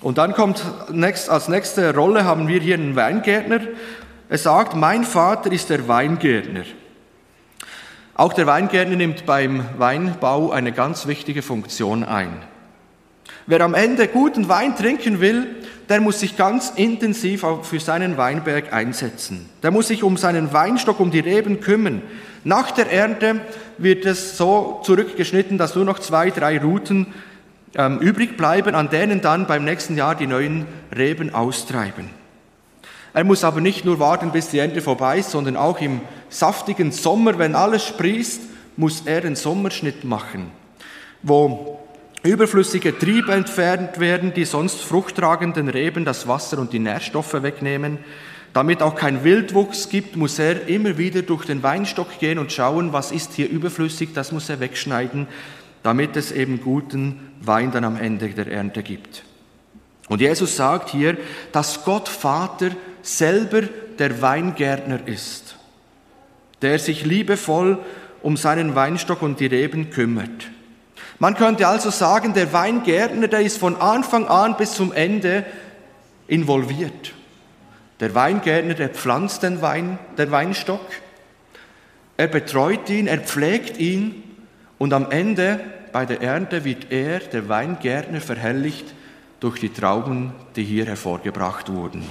Und 0.00 0.18
dann 0.18 0.34
kommt 0.34 0.62
als 1.28 1.48
nächste 1.48 1.92
Rolle 1.94 2.24
haben 2.24 2.46
wir 2.46 2.60
hier 2.60 2.74
einen 2.74 2.94
Weingärtner. 2.94 3.60
Er 4.28 4.38
sagt, 4.38 4.76
mein 4.76 5.04
Vater 5.04 5.50
ist 5.50 5.70
der 5.70 5.88
Weingärtner. 5.88 6.64
Auch 8.18 8.32
der 8.32 8.48
Weingärtner 8.48 8.96
nimmt 8.96 9.26
beim 9.26 9.64
Weinbau 9.78 10.50
eine 10.50 10.72
ganz 10.72 11.06
wichtige 11.06 11.40
Funktion 11.40 12.02
ein. 12.02 12.32
Wer 13.46 13.60
am 13.60 13.74
Ende 13.74 14.08
guten 14.08 14.48
Wein 14.48 14.74
trinken 14.74 15.20
will, 15.20 15.46
der 15.88 16.00
muss 16.00 16.18
sich 16.18 16.36
ganz 16.36 16.72
intensiv 16.74 17.46
für 17.62 17.78
seinen 17.78 18.16
Weinberg 18.16 18.72
einsetzen. 18.72 19.48
Der 19.62 19.70
muss 19.70 19.86
sich 19.86 20.02
um 20.02 20.16
seinen 20.16 20.52
Weinstock, 20.52 20.98
um 20.98 21.12
die 21.12 21.20
Reben 21.20 21.60
kümmern. 21.60 22.02
Nach 22.42 22.72
der 22.72 22.92
Ernte 22.92 23.40
wird 23.78 24.04
es 24.04 24.36
so 24.36 24.80
zurückgeschnitten, 24.82 25.56
dass 25.56 25.76
nur 25.76 25.84
noch 25.84 26.00
zwei, 26.00 26.30
drei 26.30 26.58
Routen 26.58 27.06
ähm, 27.76 28.00
übrig 28.00 28.36
bleiben, 28.36 28.74
an 28.74 28.90
denen 28.90 29.20
dann 29.20 29.46
beim 29.46 29.64
nächsten 29.64 29.96
Jahr 29.96 30.16
die 30.16 30.26
neuen 30.26 30.66
Reben 30.92 31.32
austreiben. 31.32 32.17
Er 33.18 33.24
muss 33.24 33.42
aber 33.42 33.60
nicht 33.60 33.84
nur 33.84 33.98
warten, 33.98 34.30
bis 34.30 34.50
die 34.50 34.60
Ernte 34.60 34.80
vorbei 34.80 35.18
ist, 35.18 35.32
sondern 35.32 35.56
auch 35.56 35.80
im 35.80 36.02
saftigen 36.28 36.92
Sommer, 36.92 37.36
wenn 37.36 37.56
alles 37.56 37.84
sprießt, 37.84 38.42
muss 38.76 39.02
er 39.06 39.22
den 39.22 39.34
Sommerschnitt 39.34 40.04
machen, 40.04 40.52
wo 41.24 41.80
überflüssige 42.22 42.96
Triebe 42.96 43.32
entfernt 43.32 43.98
werden, 43.98 44.34
die 44.34 44.44
sonst 44.44 44.82
fruchttragenden 44.82 45.68
Reben 45.68 46.04
das 46.04 46.28
Wasser 46.28 46.60
und 46.60 46.72
die 46.72 46.78
Nährstoffe 46.78 47.42
wegnehmen. 47.42 47.98
Damit 48.52 48.82
auch 48.82 48.94
kein 48.94 49.24
Wildwuchs 49.24 49.88
gibt, 49.88 50.14
muss 50.14 50.38
er 50.38 50.68
immer 50.68 50.96
wieder 50.96 51.22
durch 51.22 51.44
den 51.44 51.64
Weinstock 51.64 52.20
gehen 52.20 52.38
und 52.38 52.52
schauen, 52.52 52.92
was 52.92 53.10
ist 53.10 53.32
hier 53.32 53.50
überflüssig, 53.50 54.10
das 54.14 54.30
muss 54.30 54.48
er 54.48 54.60
wegschneiden, 54.60 55.26
damit 55.82 56.16
es 56.16 56.30
eben 56.30 56.60
guten 56.60 57.32
Wein 57.40 57.72
dann 57.72 57.82
am 57.82 57.96
Ende 57.96 58.28
der 58.28 58.46
Ernte 58.46 58.84
gibt. 58.84 59.24
Und 60.08 60.20
Jesus 60.20 60.56
sagt 60.56 60.90
hier, 60.90 61.16
dass 61.50 61.84
Gott 61.84 62.08
Vater 62.08 62.70
selber 63.02 63.62
der 63.98 64.20
Weingärtner 64.22 65.06
ist, 65.06 65.56
der 66.62 66.78
sich 66.78 67.04
liebevoll 67.04 67.78
um 68.22 68.36
seinen 68.36 68.74
Weinstock 68.74 69.22
und 69.22 69.40
die 69.40 69.46
Reben 69.46 69.90
kümmert. 69.90 70.50
Man 71.18 71.34
könnte 71.34 71.66
also 71.66 71.90
sagen, 71.90 72.34
der 72.34 72.52
Weingärtner, 72.52 73.28
der 73.28 73.40
ist 73.40 73.58
von 73.58 73.76
Anfang 73.76 74.26
an 74.28 74.56
bis 74.56 74.74
zum 74.74 74.92
Ende 74.92 75.44
involviert. 76.28 77.12
Der 78.00 78.14
Weingärtner, 78.14 78.74
der 78.74 78.90
pflanzt 78.90 79.42
den 79.42 79.60
Wein, 79.60 79.98
den 80.16 80.30
Weinstock, 80.30 80.86
er 82.16 82.28
betreut 82.28 82.88
ihn, 82.90 83.06
er 83.06 83.18
pflegt 83.18 83.78
ihn 83.78 84.22
und 84.78 84.92
am 84.92 85.10
Ende 85.10 85.60
bei 85.92 86.04
der 86.04 86.20
Ernte 86.20 86.64
wird 86.64 86.92
er, 86.92 87.20
der 87.20 87.48
Weingärtner, 87.48 88.20
verherrlicht 88.20 88.94
durch 89.40 89.58
die 89.58 89.72
Trauben, 89.72 90.32
die 90.56 90.64
hier 90.64 90.86
hervorgebracht 90.86 91.72
wurden. 91.72 92.04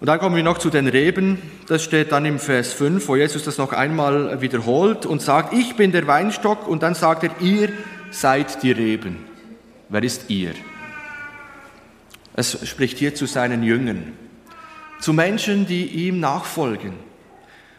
Und 0.00 0.06
dann 0.06 0.18
kommen 0.18 0.34
wir 0.34 0.42
noch 0.42 0.56
zu 0.56 0.70
den 0.70 0.88
Reben. 0.88 1.42
Das 1.66 1.84
steht 1.84 2.10
dann 2.10 2.24
im 2.24 2.38
Vers 2.38 2.72
5, 2.72 3.06
wo 3.06 3.16
Jesus 3.16 3.44
das 3.44 3.58
noch 3.58 3.74
einmal 3.74 4.40
wiederholt 4.40 5.04
und 5.04 5.20
sagt, 5.20 5.52
ich 5.52 5.76
bin 5.76 5.92
der 5.92 6.06
Weinstock. 6.06 6.66
Und 6.66 6.82
dann 6.82 6.94
sagt 6.94 7.22
er, 7.22 7.30
ihr 7.40 7.68
seid 8.10 8.62
die 8.62 8.72
Reben. 8.72 9.18
Wer 9.90 10.02
ist 10.02 10.30
ihr? 10.30 10.52
Es 12.34 12.66
spricht 12.66 12.96
hier 12.96 13.14
zu 13.14 13.26
seinen 13.26 13.62
Jüngern, 13.62 14.14
zu 15.00 15.12
Menschen, 15.12 15.66
die 15.66 15.84
ihm 15.84 16.18
nachfolgen. 16.18 16.94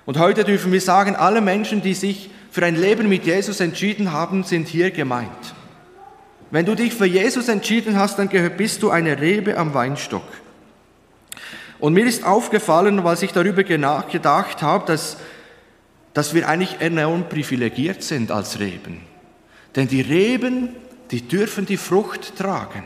Und 0.05 0.19
heute 0.19 0.43
dürfen 0.43 0.71
wir 0.71 0.81
sagen, 0.81 1.15
alle 1.15 1.41
Menschen, 1.41 1.81
die 1.81 1.95
sich 1.95 2.29
für 2.51 2.63
ein 2.63 2.75
Leben 2.75 3.09
mit 3.09 3.25
Jesus 3.25 3.61
entschieden 3.61 4.11
haben, 4.11 4.43
sind 4.43 4.67
hier 4.67 4.91
gemeint. 4.91 5.55
Wenn 6.51 6.65
du 6.65 6.75
dich 6.75 6.93
für 6.93 7.05
Jesus 7.05 7.47
entschieden 7.47 7.97
hast, 7.97 8.19
dann 8.19 8.29
bist 8.57 8.83
du 8.83 8.91
eine 8.91 9.19
Rebe 9.19 9.57
am 9.57 9.73
Weinstock. 9.73 10.27
Und 11.81 11.93
mir 11.93 12.05
ist 12.05 12.23
aufgefallen, 12.23 13.03
weil 13.03 13.21
ich 13.21 13.33
darüber 13.33 13.63
nachgedacht 13.77 14.61
habe, 14.61 14.85
dass, 14.85 15.17
dass 16.13 16.33
wir 16.33 16.47
eigentlich 16.47 16.79
enorm 16.79 17.27
privilegiert 17.27 18.03
sind 18.03 18.31
als 18.31 18.59
Reben. 18.59 19.01
Denn 19.75 19.87
die 19.89 20.01
Reben, 20.01 20.69
die 21.11 21.27
dürfen 21.27 21.65
die 21.65 21.77
Frucht 21.77 22.37
tragen. 22.37 22.83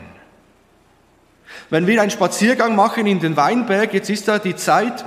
Wenn 1.70 1.86
wir 1.86 2.02
einen 2.02 2.10
Spaziergang 2.10 2.74
machen 2.74 3.06
in 3.06 3.20
den 3.20 3.36
Weinberg, 3.36 3.94
jetzt 3.94 4.10
ist 4.10 4.26
da 4.26 4.38
die 4.38 4.56
Zeit, 4.56 5.04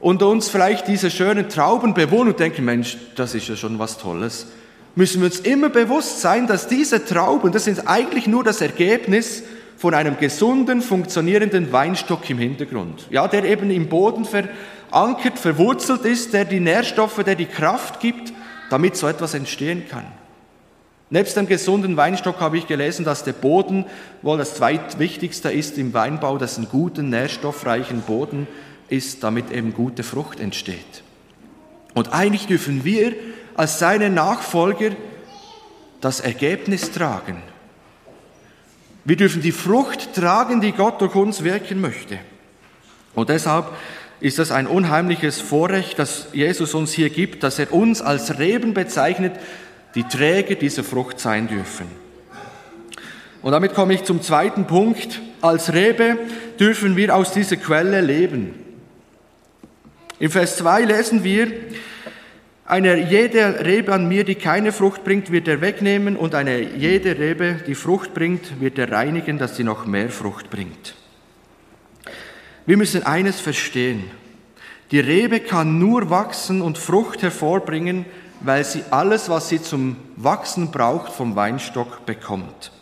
und 0.00 0.20
uns 0.24 0.48
vielleicht 0.48 0.88
diese 0.88 1.12
schönen 1.12 1.48
Trauben 1.48 1.94
bewohnen 1.94 2.32
und 2.32 2.40
denken, 2.40 2.64
Mensch, 2.64 2.96
das 3.14 3.36
ist 3.36 3.46
ja 3.46 3.54
schon 3.54 3.78
was 3.78 3.98
Tolles 3.98 4.48
müssen 4.94 5.20
wir 5.20 5.26
uns 5.26 5.40
immer 5.40 5.68
bewusst 5.68 6.20
sein, 6.20 6.46
dass 6.46 6.68
diese 6.68 7.04
Trauben, 7.04 7.52
das 7.52 7.64
sind 7.64 7.86
eigentlich 7.88 8.26
nur 8.26 8.44
das 8.44 8.60
Ergebnis 8.60 9.42
von 9.82 9.94
einem 9.94 10.16
gesunden, 10.16 10.80
funktionierenden 10.80 11.72
Weinstock 11.72 12.30
im 12.30 12.38
Hintergrund. 12.38 13.08
Ja, 13.10 13.26
der 13.26 13.42
eben 13.42 13.68
im 13.72 13.88
Boden 13.88 14.24
verankert, 14.24 15.40
verwurzelt 15.40 16.04
ist, 16.04 16.32
der 16.32 16.44
die 16.44 16.60
Nährstoffe, 16.60 17.24
der 17.24 17.34
die 17.34 17.46
Kraft 17.46 17.98
gibt, 17.98 18.32
damit 18.70 18.94
so 18.94 19.08
etwas 19.08 19.34
entstehen 19.34 19.88
kann. 19.88 20.04
Nebst 21.10 21.36
dem 21.36 21.48
gesunden 21.48 21.96
Weinstock 21.96 22.38
habe 22.38 22.58
ich 22.58 22.68
gelesen, 22.68 23.04
dass 23.04 23.24
der 23.24 23.32
Boden 23.32 23.84
wohl 24.22 24.38
das 24.38 24.54
zweitwichtigste 24.54 25.50
ist 25.50 25.76
im 25.78 25.92
Weinbau, 25.92 26.38
dass 26.38 26.58
ein 26.58 26.68
guten, 26.70 27.10
nährstoffreichen 27.10 28.02
Boden 28.02 28.46
ist, 28.88 29.24
damit 29.24 29.50
eben 29.50 29.74
gute 29.74 30.04
Frucht 30.04 30.38
entsteht. 30.38 31.02
Und 31.92 32.12
eigentlich 32.12 32.46
dürfen 32.46 32.84
wir 32.84 33.14
als 33.56 33.80
seine 33.80 34.10
Nachfolger 34.10 34.90
das 36.00 36.20
Ergebnis 36.20 36.92
tragen. 36.92 37.42
Wir 39.04 39.16
dürfen 39.16 39.42
die 39.42 39.52
Frucht 39.52 40.14
tragen, 40.14 40.60
die 40.60 40.72
Gott 40.72 41.00
durch 41.00 41.14
uns 41.14 41.42
wirken 41.42 41.80
möchte. 41.80 42.18
Und 43.14 43.28
deshalb 43.28 43.66
ist 44.20 44.38
das 44.38 44.52
ein 44.52 44.66
unheimliches 44.66 45.40
Vorrecht, 45.40 45.98
das 45.98 46.28
Jesus 46.32 46.74
uns 46.74 46.92
hier 46.92 47.10
gibt, 47.10 47.42
dass 47.42 47.58
er 47.58 47.72
uns 47.72 48.00
als 48.00 48.38
Reben 48.38 48.74
bezeichnet, 48.74 49.32
die 49.96 50.04
Träger 50.04 50.54
dieser 50.54 50.84
Frucht 50.84 51.18
sein 51.18 51.48
dürfen. 51.48 51.86
Und 53.42 53.52
damit 53.52 53.74
komme 53.74 53.94
ich 53.94 54.04
zum 54.04 54.22
zweiten 54.22 54.66
Punkt. 54.66 55.20
Als 55.40 55.72
Rebe 55.72 56.16
dürfen 56.60 56.96
wir 56.96 57.16
aus 57.16 57.32
dieser 57.32 57.56
Quelle 57.56 58.00
leben. 58.00 58.54
Im 60.20 60.30
Vers 60.30 60.56
2 60.58 60.82
lesen 60.82 61.24
wir, 61.24 61.48
eine 62.72 62.96
jede 62.96 63.66
Rebe 63.66 63.92
an 63.92 64.08
mir, 64.08 64.24
die 64.24 64.34
keine 64.34 64.72
Frucht 64.72 65.04
bringt, 65.04 65.30
wird 65.30 65.46
er 65.46 65.60
wegnehmen 65.60 66.16
und 66.16 66.34
eine 66.34 66.58
jede 66.58 67.18
Rebe, 67.18 67.56
die 67.66 67.74
Frucht 67.74 68.14
bringt, 68.14 68.62
wird 68.62 68.78
er 68.78 68.90
reinigen, 68.90 69.36
dass 69.36 69.56
sie 69.56 69.62
noch 69.62 69.84
mehr 69.84 70.08
Frucht 70.08 70.48
bringt. 70.48 70.94
Wir 72.64 72.78
müssen 72.78 73.02
eines 73.02 73.40
verstehen. 73.40 74.04
Die 74.90 75.00
Rebe 75.00 75.40
kann 75.40 75.78
nur 75.78 76.08
wachsen 76.08 76.62
und 76.62 76.78
Frucht 76.78 77.20
hervorbringen, 77.20 78.06
weil 78.40 78.64
sie 78.64 78.84
alles, 78.90 79.28
was 79.28 79.50
sie 79.50 79.60
zum 79.60 79.98
Wachsen 80.16 80.70
braucht, 80.70 81.12
vom 81.12 81.36
Weinstock 81.36 82.06
bekommt. 82.06 82.72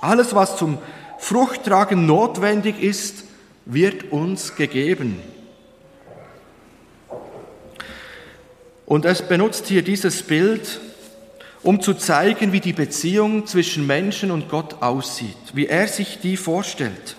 Alles, 0.00 0.34
was 0.34 0.56
zum 0.56 0.78
Fruchttragen 1.20 2.06
notwendig 2.06 2.82
ist, 2.82 3.22
wird 3.66 4.10
uns 4.10 4.56
gegeben. 4.56 5.20
Und 8.88 9.04
es 9.04 9.20
benutzt 9.20 9.66
hier 9.66 9.82
dieses 9.82 10.22
Bild, 10.22 10.80
um 11.62 11.82
zu 11.82 11.92
zeigen, 11.92 12.52
wie 12.52 12.60
die 12.60 12.72
Beziehung 12.72 13.46
zwischen 13.46 13.86
Menschen 13.86 14.30
und 14.30 14.48
Gott 14.48 14.80
aussieht, 14.80 15.36
wie 15.52 15.66
er 15.66 15.86
sich 15.88 16.20
die 16.20 16.38
vorstellt. 16.38 17.16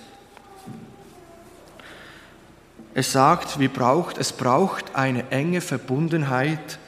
Es 2.96 3.12
sagt, 3.12 3.60
wie 3.60 3.68
braucht, 3.68 4.18
es 4.18 4.34
braucht 4.34 4.96
eine 4.96 5.30
enge 5.30 5.62
Verbundenheit 5.62 6.80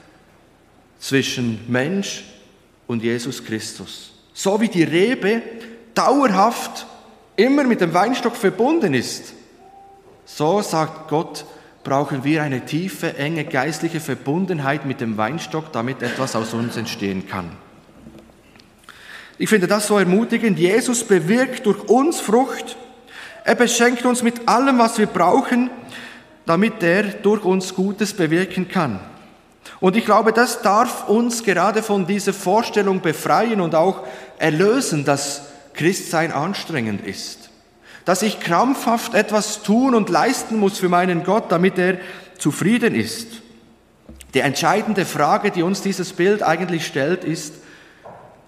zwischen 0.99 1.59
Mensch 1.67 2.23
und 2.87 3.03
Jesus 3.03 3.43
Christus. 3.43 4.13
So 4.33 4.59
wie 4.61 4.69
die 4.69 4.81
Rebe 4.81 5.43
dauerhaft 5.93 6.87
immer 7.35 7.65
mit 7.65 7.81
dem 7.81 7.93
Weinstock 7.93 8.35
verbunden 8.35 8.95
ist, 8.95 9.33
so 10.25 10.63
sagt 10.63 11.07
Gott, 11.07 11.45
brauchen 11.83 12.23
wir 12.23 12.43
eine 12.43 12.65
tiefe, 12.65 13.17
enge 13.17 13.43
geistliche 13.43 13.99
Verbundenheit 13.99 14.85
mit 14.85 15.01
dem 15.01 15.17
Weinstock, 15.17 15.71
damit 15.71 16.01
etwas 16.01 16.35
aus 16.35 16.53
uns 16.53 16.77
entstehen 16.77 17.27
kann. 17.27 17.51
Ich 19.37 19.49
finde 19.49 19.67
das 19.67 19.87
so 19.87 19.97
ermutigend. 19.97 20.59
Jesus 20.59 21.03
bewirkt 21.03 21.65
durch 21.65 21.89
uns 21.89 22.19
Frucht. 22.19 22.77
Er 23.43 23.55
beschenkt 23.55 24.05
uns 24.05 24.21
mit 24.21 24.47
allem, 24.47 24.77
was 24.77 24.99
wir 24.99 25.07
brauchen, 25.07 25.71
damit 26.45 26.83
er 26.83 27.03
durch 27.03 27.43
uns 27.43 27.73
Gutes 27.73 28.13
bewirken 28.13 28.67
kann. 28.67 28.99
Und 29.79 29.95
ich 29.95 30.05
glaube, 30.05 30.31
das 30.31 30.61
darf 30.61 31.09
uns 31.09 31.43
gerade 31.43 31.81
von 31.81 32.05
dieser 32.05 32.33
Vorstellung 32.33 33.01
befreien 33.01 33.61
und 33.61 33.73
auch 33.73 34.05
erlösen, 34.37 35.05
dass 35.05 35.47
Christsein 35.73 36.31
anstrengend 36.31 37.05
ist 37.05 37.40
dass 38.05 38.21
ich 38.21 38.39
krampfhaft 38.39 39.13
etwas 39.13 39.63
tun 39.63 39.95
und 39.95 40.09
leisten 40.09 40.59
muss 40.59 40.77
für 40.79 40.89
meinen 40.89 41.23
Gott, 41.23 41.51
damit 41.51 41.77
er 41.77 41.97
zufrieden 42.37 42.95
ist. 42.95 43.27
Die 44.33 44.39
entscheidende 44.39 45.05
Frage, 45.05 45.51
die 45.51 45.63
uns 45.63 45.81
dieses 45.81 46.13
Bild 46.13 46.41
eigentlich 46.41 46.85
stellt, 46.85 47.23
ist, 47.23 47.55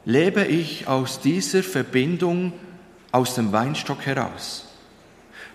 lebe 0.06 0.44
ich 0.44 0.88
aus 0.88 1.20
dieser 1.20 1.64
Verbindung 1.64 2.54
aus 3.12 3.36
dem 3.36 3.52
Weinstock 3.52 4.06
heraus? 4.06 4.66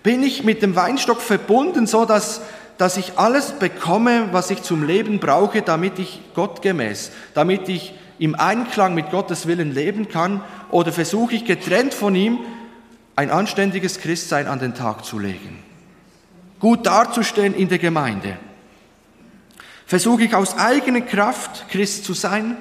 Bin 0.03 0.23
ich 0.23 0.45
mit 0.45 0.63
dem 0.63 0.77
Weinstock 0.77 1.21
verbunden, 1.21 1.87
so 1.87 2.05
dass, 2.05 2.41
dass 2.77 2.97
ich 2.97 3.19
alles 3.19 3.53
bekomme, 3.53 4.29
was 4.33 4.51
ich 4.51 4.63
zum 4.63 4.87
Leben 4.87 5.19
brauche, 5.19 5.63
damit 5.63 5.99
ich 5.99 6.21
gottgemäß, 6.35 7.11
damit 7.35 7.69
ich 7.69 7.95
im 8.19 8.35
Einklang 8.35 8.95
mit 8.95 9.11
Gottes 9.11 9.47
Willen 9.47 9.75
leben 9.75 10.09
kann? 10.09 10.43
Oder 10.71 10.93
versuche 10.93 11.35
ich 11.35 11.45
getrennt 11.45 11.95
von 11.95 12.15
ihm 12.15 12.39
ein 13.19 13.33
anständiges 13.33 13.99
Christsein 13.99 14.47
an 14.47 14.61
den 14.61 14.75
Tag 14.75 15.05
zu 15.05 15.19
legen, 15.19 15.59
gut 16.61 16.87
dazustehen 16.87 17.53
in 17.53 17.69
der 17.69 17.81
Gemeinde. 17.81 18.37
Versuche 19.87 20.23
ich 20.23 20.37
aus 20.37 20.57
eigener 20.57 21.01
Kraft 21.01 21.69
Christ 21.69 22.05
zu 22.05 22.15
sein? 22.15 22.57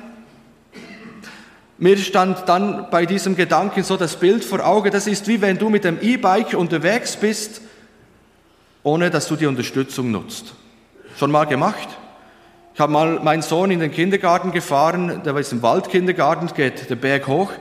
Mir 1.78 1.96
stand 1.98 2.50
dann 2.50 2.90
bei 2.90 3.06
diesem 3.06 3.36
Gedanken 3.36 3.84
so 3.84 3.98
das 3.98 4.16
Bild 4.16 4.44
vor 4.44 4.66
Auge, 4.66 4.90
das 4.90 5.06
ist 5.06 5.28
wie 5.28 5.42
wenn 5.42 5.60
du 5.60 5.70
mit 5.70 5.84
dem 5.84 6.02
E-Bike 6.02 6.56
unterwegs 6.56 7.18
bist, 7.18 7.62
ohne 8.82 9.12
dass 9.12 9.28
du 9.28 9.36
die 9.36 9.46
Unterstützung 9.46 10.10
nutzt. 10.10 10.56
Schon 11.20 11.30
mal 11.30 11.46
gemacht? 11.46 11.88
Ich 12.74 12.80
habe 12.80 12.92
mal 12.92 13.20
meinen 13.20 13.44
Sohn 13.44 13.70
in 13.70 13.80
den 13.80 13.92
Kindergarten 13.92 14.52
gefahren, 14.52 15.22
der 15.24 15.36
jetzt 15.36 15.52
im 15.52 15.62
Waldkindergarten, 15.62 16.52
geht 16.56 16.90
der 16.90 16.96
Berg 16.96 17.28
hoch, 17.28 17.52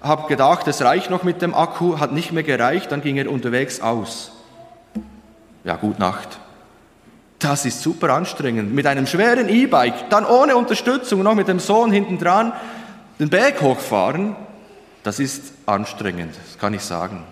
habe 0.00 0.28
gedacht, 0.28 0.68
es 0.68 0.82
reicht 0.82 1.10
noch 1.10 1.22
mit 1.22 1.42
dem 1.42 1.54
Akku, 1.54 1.98
hat 1.98 2.12
nicht 2.12 2.32
mehr 2.32 2.42
gereicht, 2.42 2.92
dann 2.92 3.02
ging 3.02 3.16
er 3.16 3.30
unterwegs 3.30 3.80
aus. 3.80 4.32
Ja, 5.64 5.76
gut 5.76 5.98
Nacht. 5.98 6.38
Das 7.38 7.66
ist 7.66 7.82
super 7.82 8.10
anstrengend. 8.10 8.74
Mit 8.74 8.86
einem 8.86 9.06
schweren 9.06 9.48
E-Bike, 9.48 10.08
dann 10.10 10.24
ohne 10.24 10.56
Unterstützung, 10.56 11.22
noch 11.22 11.34
mit 11.34 11.48
dem 11.48 11.58
Sohn 11.58 11.92
hinten 11.92 12.18
dran, 12.18 12.52
den 13.18 13.28
Berg 13.28 13.60
hochfahren, 13.60 14.36
das 15.02 15.20
ist 15.20 15.52
anstrengend, 15.66 16.34
das 16.44 16.58
kann 16.58 16.74
ich 16.74 16.82
sagen. 16.82 17.24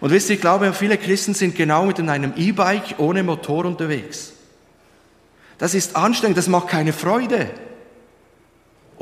Und 0.00 0.10
wisst 0.10 0.28
ihr, 0.28 0.34
ich 0.34 0.40
glaube, 0.40 0.72
viele 0.72 0.98
Christen 0.98 1.34
sind 1.34 1.54
genau 1.54 1.86
mit 1.86 1.98
einem 2.00 2.34
E-Bike 2.36 2.96
ohne 2.98 3.22
Motor 3.22 3.64
unterwegs. 3.64 4.32
Das 5.58 5.74
ist 5.74 5.96
anstrengend, 5.96 6.36
das 6.36 6.48
macht 6.48 6.68
keine 6.68 6.92
Freude. 6.92 7.48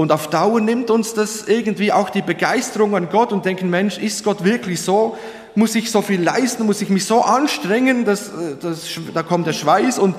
Und 0.03 0.11
auf 0.11 0.29
Dauer 0.29 0.61
nimmt 0.61 0.91
uns 0.91 1.15
das 1.15 1.47
irgendwie 1.47 1.93
auch 1.93 2.11
die 2.11 2.23
Begeisterung 2.23 2.97
an 2.97 3.09
Gott 3.09 3.33
und 3.33 3.45
denken, 3.45 3.71
Mensch, 3.71 3.99
ist 3.99 4.25
Gott 4.25 4.43
wirklich 4.43 4.83
so? 4.83 5.17
Muss 5.55 5.77
ich 5.77 5.93
so 5.93 6.03
viel 6.03 6.21
leisten? 6.21 6.67
Muss 6.67 6.83
ich 6.83 6.89
mich 6.89 7.05
so 7.05 7.23
anstrengen? 7.23 8.05
Dass, 8.05 8.31
äh, 8.31 8.57
dass, 8.61 8.99
da 9.15 9.23
kommt 9.23 9.47
der 9.47 9.53
Schweiß 9.53 10.01
und 10.01 10.17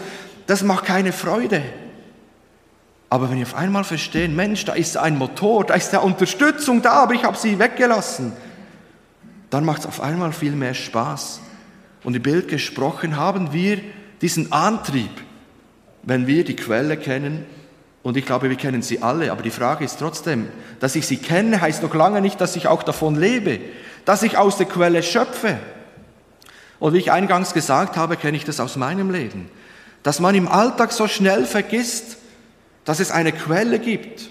das 0.47 0.63
macht 0.63 0.85
keine 0.85 1.11
Freude. 1.11 1.63
Aber 3.09 3.29
wenn 3.29 3.39
wir 3.39 3.45
auf 3.45 3.55
einmal 3.55 3.83
verstehen, 3.83 4.37
Mensch, 4.37 4.63
da 4.63 4.71
ist 4.71 4.95
ein 4.95 5.17
Motor, 5.17 5.65
da 5.65 5.73
ist 5.73 5.91
ja 5.91 5.99
Unterstützung 5.99 6.81
da, 6.81 6.91
aber 6.91 7.15
ich 7.15 7.25
habe 7.25 7.35
sie 7.35 7.59
weggelassen, 7.59 8.31
dann 9.49 9.65
macht 9.65 9.81
es 9.81 9.85
auf 9.85 9.99
einmal 9.99 10.31
viel 10.31 10.53
mehr 10.53 10.75
Spaß. 10.75 11.41
Und 12.05 12.15
im 12.15 12.21
Bild 12.21 12.47
gesprochen 12.47 13.17
haben 13.17 13.51
wir 13.51 13.81
diesen 14.21 14.53
Antrieb, 14.53 15.11
wenn 16.03 16.25
wir 16.25 16.45
die 16.45 16.55
Quelle 16.55 16.95
kennen, 16.95 17.45
und 18.03 18.17
ich 18.17 18.25
glaube, 18.25 18.49
wir 18.49 18.57
kennen 18.57 18.81
sie 18.81 19.01
alle, 19.01 19.31
aber 19.31 19.41
die 19.41 19.49
Frage 19.49 19.85
ist 19.85 19.97
trotzdem, 19.97 20.49
dass 20.81 20.95
ich 20.95 21.07
sie 21.07 21.17
kenne, 21.17 21.61
heißt 21.61 21.81
noch 21.81 21.95
lange 21.95 22.19
nicht, 22.19 22.39
dass 22.41 22.57
ich 22.57 22.67
auch 22.67 22.83
davon 22.83 23.15
lebe, 23.15 23.61
dass 24.03 24.23
ich 24.23 24.37
aus 24.37 24.57
der 24.57 24.65
Quelle 24.65 25.01
schöpfe. 25.01 25.57
Und 26.79 26.93
wie 26.93 26.97
ich 26.97 27.13
eingangs 27.13 27.53
gesagt 27.53 27.95
habe, 27.95 28.17
kenne 28.17 28.35
ich 28.35 28.43
das 28.43 28.59
aus 28.59 28.75
meinem 28.75 29.09
Leben, 29.09 29.49
dass 30.03 30.19
man 30.19 30.35
im 30.35 30.49
Alltag 30.49 30.91
so 30.91 31.07
schnell 31.07 31.45
vergisst, 31.45 32.17
dass 32.83 32.99
es 32.99 33.09
eine 33.09 33.31
Quelle 33.31 33.79
gibt, 33.79 34.29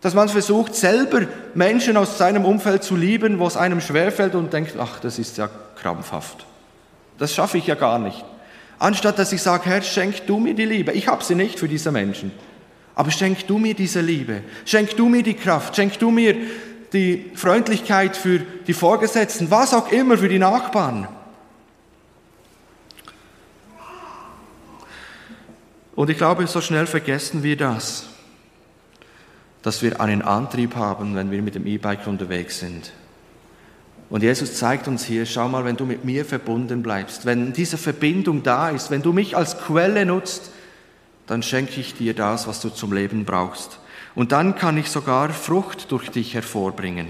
dass 0.00 0.14
man 0.14 0.30
versucht, 0.30 0.74
selber 0.74 1.22
Menschen 1.54 1.98
aus 1.98 2.16
seinem 2.16 2.46
Umfeld 2.46 2.82
zu 2.82 2.96
lieben, 2.96 3.38
wo 3.38 3.46
es 3.46 3.58
einem 3.58 3.82
schwerfällt 3.82 4.34
und 4.34 4.54
denkt, 4.54 4.74
ach, 4.78 5.00
das 5.00 5.18
ist 5.18 5.36
ja 5.36 5.50
krampfhaft. 5.78 6.46
Das 7.18 7.34
schaffe 7.34 7.58
ich 7.58 7.66
ja 7.66 7.74
gar 7.74 7.98
nicht. 7.98 8.24
Anstatt 8.78 9.18
dass 9.18 9.32
ich 9.32 9.42
sage, 9.42 9.66
Herr, 9.66 9.82
schenk 9.82 10.26
du 10.26 10.38
mir 10.38 10.54
die 10.54 10.64
Liebe. 10.64 10.92
Ich 10.92 11.08
habe 11.08 11.22
sie 11.22 11.34
nicht 11.34 11.58
für 11.58 11.68
diese 11.68 11.92
Menschen. 11.92 12.30
Aber 12.96 13.10
schenk 13.10 13.46
du 13.46 13.58
mir 13.58 13.74
diese 13.74 14.00
Liebe. 14.00 14.42
Schenk 14.64 14.96
du 14.96 15.08
mir 15.08 15.22
die 15.22 15.34
Kraft. 15.34 15.76
Schenk 15.76 15.98
du 15.98 16.10
mir 16.10 16.34
die 16.94 17.30
Freundlichkeit 17.34 18.16
für 18.16 18.40
die 18.66 18.72
Vorgesetzten. 18.72 19.50
Was 19.50 19.74
auch 19.74 19.92
immer 19.92 20.16
für 20.16 20.30
die 20.30 20.38
Nachbarn. 20.38 21.06
Und 25.94 26.10
ich 26.10 26.16
glaube, 26.16 26.46
so 26.46 26.60
schnell 26.62 26.86
vergessen 26.86 27.42
wir 27.42 27.56
das, 27.56 28.06
dass 29.62 29.82
wir 29.82 30.00
einen 30.00 30.22
Antrieb 30.22 30.74
haben, 30.74 31.14
wenn 31.16 31.30
wir 31.30 31.42
mit 31.42 31.54
dem 31.54 31.66
E-Bike 31.66 32.06
unterwegs 32.06 32.60
sind. 32.60 32.92
Und 34.08 34.22
Jesus 34.22 34.54
zeigt 34.54 34.88
uns 34.88 35.04
hier, 35.04 35.26
schau 35.26 35.48
mal, 35.48 35.64
wenn 35.64 35.76
du 35.76 35.84
mit 35.84 36.04
mir 36.04 36.24
verbunden 36.24 36.82
bleibst, 36.82 37.26
wenn 37.26 37.52
diese 37.52 37.76
Verbindung 37.76 38.42
da 38.42 38.70
ist, 38.70 38.90
wenn 38.90 39.02
du 39.02 39.12
mich 39.12 39.36
als 39.36 39.58
Quelle 39.58 40.06
nutzt, 40.06 40.50
dann 41.26 41.42
schenke 41.42 41.80
ich 41.80 41.94
dir 41.94 42.14
das, 42.14 42.46
was 42.46 42.60
du 42.60 42.70
zum 42.70 42.92
Leben 42.92 43.24
brauchst. 43.24 43.78
Und 44.14 44.32
dann 44.32 44.54
kann 44.54 44.78
ich 44.78 44.88
sogar 44.88 45.30
Frucht 45.30 45.90
durch 45.92 46.10
dich 46.10 46.34
hervorbringen. 46.34 47.08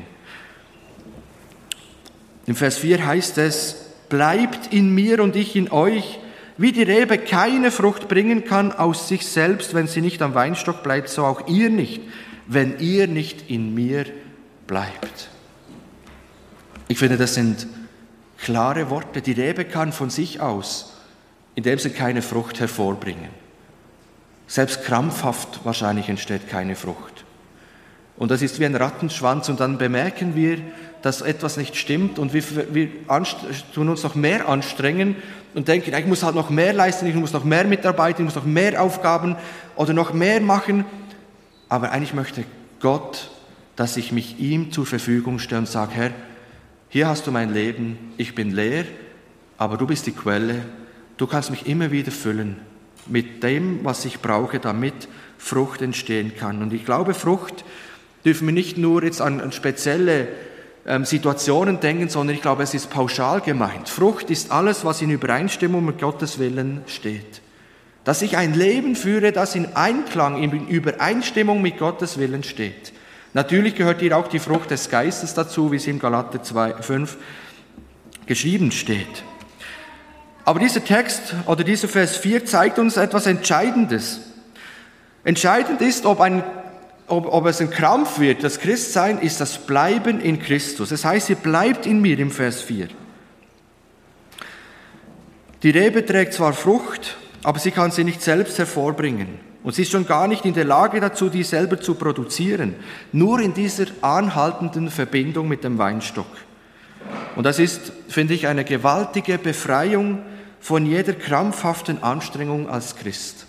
Im 2.46 2.56
Vers 2.56 2.78
4 2.78 3.06
heißt 3.06 3.38
es, 3.38 3.92
bleibt 4.08 4.72
in 4.72 4.94
mir 4.94 5.22
und 5.22 5.36
ich 5.36 5.56
in 5.56 5.70
euch, 5.70 6.18
wie 6.56 6.72
die 6.72 6.82
Rebe 6.82 7.18
keine 7.18 7.70
Frucht 7.70 8.08
bringen 8.08 8.44
kann 8.44 8.72
aus 8.72 9.08
sich 9.08 9.26
selbst, 9.26 9.74
wenn 9.74 9.88
sie 9.88 10.00
nicht 10.00 10.22
am 10.22 10.34
Weinstock 10.34 10.82
bleibt, 10.82 11.08
so 11.08 11.24
auch 11.24 11.48
ihr 11.48 11.70
nicht, 11.70 12.00
wenn 12.46 12.78
ihr 12.78 13.08
nicht 13.08 13.50
in 13.50 13.74
mir 13.74 14.06
bleibt. 14.66 15.28
Ich 16.88 16.98
finde, 16.98 17.16
das 17.16 17.34
sind 17.34 17.66
klare 18.38 18.90
Worte. 18.90 19.20
Die 19.20 19.32
Rebe 19.32 19.64
kann 19.64 19.92
von 19.92 20.08
sich 20.08 20.40
aus 20.40 20.96
in 21.56 21.62
dem 21.62 21.78
sie 21.80 21.90
keine 21.90 22.22
Frucht 22.22 22.60
hervorbringen. 22.60 23.30
Selbst 24.46 24.84
krampfhaft 24.84 25.64
wahrscheinlich 25.64 26.08
entsteht 26.08 26.48
keine 26.48 26.76
Frucht. 26.76 27.24
Und 28.16 28.30
das 28.30 28.42
ist 28.42 28.60
wie 28.60 28.66
ein 28.66 28.74
Rattenschwanz 28.74 29.48
und 29.48 29.60
dann 29.60 29.76
bemerken 29.76 30.34
wir, 30.34 30.58
dass 31.02 31.20
etwas 31.20 31.56
nicht 31.56 31.76
stimmt 31.76 32.18
und 32.18 32.32
wir, 32.32 32.42
wir 32.72 32.88
tun 33.74 33.88
uns 33.88 34.02
noch 34.02 34.14
mehr 34.14 34.48
anstrengen 34.48 35.16
und 35.54 35.68
denken, 35.68 35.94
ich 35.94 36.06
muss 36.06 36.22
halt 36.22 36.34
noch 36.34 36.48
mehr 36.48 36.72
leisten, 36.72 37.06
ich 37.06 37.14
muss 37.14 37.32
noch 37.32 37.44
mehr 37.44 37.64
mitarbeiten, 37.64 38.22
ich 38.22 38.24
muss 38.24 38.34
noch 38.34 38.50
mehr 38.50 38.82
Aufgaben 38.82 39.36
oder 39.76 39.92
noch 39.92 40.14
mehr 40.14 40.40
machen. 40.40 40.84
Aber 41.68 41.92
eigentlich 41.92 42.14
möchte 42.14 42.44
Gott, 42.80 43.30
dass 43.74 43.96
ich 43.96 44.12
mich 44.12 44.38
ihm 44.38 44.72
zur 44.72 44.86
Verfügung 44.86 45.38
stelle 45.38 45.60
und 45.60 45.68
sage, 45.68 45.92
Herr, 45.94 46.10
hier 46.88 47.08
hast 47.08 47.26
du 47.26 47.32
mein 47.32 47.52
Leben, 47.52 47.98
ich 48.16 48.34
bin 48.34 48.50
leer, 48.50 48.84
aber 49.58 49.76
du 49.76 49.86
bist 49.86 50.06
die 50.06 50.12
Quelle, 50.12 50.62
du 51.18 51.26
kannst 51.26 51.50
mich 51.50 51.66
immer 51.66 51.90
wieder 51.90 52.12
füllen 52.12 52.56
mit 53.08 53.42
dem, 53.42 53.84
was 53.84 54.04
ich 54.04 54.20
brauche, 54.20 54.58
damit 54.58 55.08
Frucht 55.38 55.82
entstehen 55.82 56.32
kann. 56.36 56.62
Und 56.62 56.72
ich 56.72 56.84
glaube, 56.84 57.14
Frucht 57.14 57.64
dürfen 58.24 58.46
wir 58.48 58.54
nicht 58.54 58.78
nur 58.78 59.04
jetzt 59.04 59.20
an, 59.20 59.52
spezielle 59.52 60.28
ähm, 60.86 61.04
Situationen 61.04 61.80
denken, 61.80 62.08
sondern 62.08 62.36
ich 62.36 62.42
glaube, 62.42 62.62
es 62.62 62.74
ist 62.74 62.90
pauschal 62.90 63.40
gemeint. 63.40 63.88
Frucht 63.88 64.30
ist 64.30 64.50
alles, 64.50 64.84
was 64.84 65.02
in 65.02 65.10
Übereinstimmung 65.10 65.84
mit 65.84 66.00
Gottes 66.00 66.38
Willen 66.38 66.82
steht. 66.86 67.42
Dass 68.04 68.22
ich 68.22 68.36
ein 68.36 68.54
Leben 68.54 68.94
führe, 68.94 69.32
das 69.32 69.54
in 69.54 69.74
Einklang, 69.74 70.42
in 70.42 70.68
Übereinstimmung 70.68 71.60
mit 71.60 71.78
Gottes 71.78 72.18
Willen 72.18 72.44
steht. 72.44 72.92
Natürlich 73.34 73.74
gehört 73.74 74.00
hier 74.00 74.16
auch 74.16 74.28
die 74.28 74.38
Frucht 74.38 74.70
des 74.70 74.88
Geistes 74.88 75.34
dazu, 75.34 75.72
wie 75.72 75.76
es 75.76 75.86
im 75.86 75.98
Galater 75.98 76.42
2, 76.42 76.82
5 76.82 77.16
geschrieben 78.26 78.70
steht. 78.70 79.24
Aber 80.46 80.60
dieser 80.60 80.84
Text 80.84 81.34
oder 81.46 81.64
dieser 81.64 81.88
Vers 81.88 82.16
4 82.18 82.46
zeigt 82.46 82.78
uns 82.78 82.96
etwas 82.96 83.26
Entscheidendes. 83.26 84.20
Entscheidend 85.24 85.80
ist, 85.82 86.06
ob, 86.06 86.20
ein, 86.20 86.44
ob, 87.08 87.26
ob 87.32 87.46
es 87.46 87.60
ein 87.60 87.68
Krampf 87.68 88.20
wird. 88.20 88.44
Das 88.44 88.60
Christsein 88.60 89.18
ist 89.18 89.40
das 89.40 89.58
Bleiben 89.58 90.20
in 90.20 90.38
Christus. 90.38 90.90
Das 90.90 91.04
heißt, 91.04 91.30
ihr 91.30 91.36
bleibt 91.36 91.84
in 91.84 92.00
mir 92.00 92.16
im 92.20 92.30
Vers 92.30 92.62
4. 92.62 92.86
Die 95.64 95.70
Rebe 95.70 96.06
trägt 96.06 96.34
zwar 96.34 96.52
Frucht, 96.52 97.16
aber 97.42 97.58
sie 97.58 97.72
kann 97.72 97.90
sie 97.90 98.04
nicht 98.04 98.22
selbst 98.22 98.56
hervorbringen. 98.56 99.40
Und 99.64 99.74
sie 99.74 99.82
ist 99.82 99.90
schon 99.90 100.06
gar 100.06 100.28
nicht 100.28 100.44
in 100.44 100.54
der 100.54 100.64
Lage 100.64 101.00
dazu, 101.00 101.28
die 101.28 101.42
selber 101.42 101.80
zu 101.80 101.96
produzieren. 101.96 102.76
Nur 103.10 103.40
in 103.40 103.52
dieser 103.52 103.86
anhaltenden 104.00 104.92
Verbindung 104.92 105.48
mit 105.48 105.64
dem 105.64 105.76
Weinstock. 105.78 106.30
Und 107.34 107.42
das 107.42 107.58
ist, 107.58 107.90
finde 108.06 108.34
ich, 108.34 108.46
eine 108.46 108.62
gewaltige 108.62 109.38
Befreiung 109.38 110.22
von 110.66 110.84
jeder 110.84 111.12
krampfhaften 111.12 112.02
Anstrengung 112.02 112.68
als 112.68 112.96
Christ. 112.96 113.46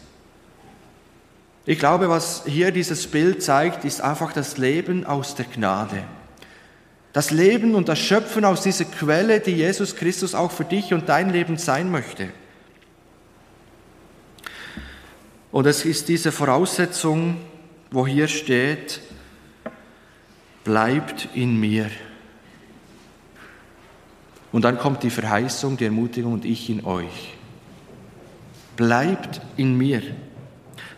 Ich 1.66 1.80
glaube, 1.80 2.10
was 2.10 2.44
hier 2.46 2.70
dieses 2.70 3.08
Bild 3.08 3.42
zeigt, 3.42 3.86
ist 3.86 4.02
einfach 4.02 4.34
das 4.34 4.60
Leben 4.60 5.04
aus 5.04 5.34
der 5.34 5.46
Gnade. 5.46 6.04
Das 7.14 7.32
Leben 7.32 7.74
und 7.74 7.90
das 7.90 7.98
Schöpfen 7.98 8.46
aus 8.46 8.62
dieser 8.62 8.86
Quelle, 8.86 9.40
die 9.40 9.54
Jesus 9.54 9.96
Christus 9.96 10.36
auch 10.36 10.52
für 10.52 10.64
dich 10.64 10.94
und 10.94 11.10
dein 11.10 11.32
Leben 11.32 11.58
sein 11.58 11.90
möchte. 11.90 12.30
Und 15.52 15.66
es 15.66 15.86
ist 15.86 16.10
diese 16.10 16.32
Voraussetzung, 16.32 17.38
wo 17.90 18.06
hier 18.06 18.28
steht, 18.28 19.02
bleibt 20.64 21.30
in 21.34 21.60
mir. 21.60 21.90
Und 24.58 24.64
dann 24.64 24.80
kommt 24.80 25.04
die 25.04 25.12
Verheißung, 25.12 25.78
die 25.78 25.86
Ermutigung 25.86 26.34
und 26.34 26.44
ich 26.44 26.68
in 26.68 26.84
euch. 26.84 27.36
Bleibt 28.76 29.40
in 29.56 29.78
mir. 29.78 30.02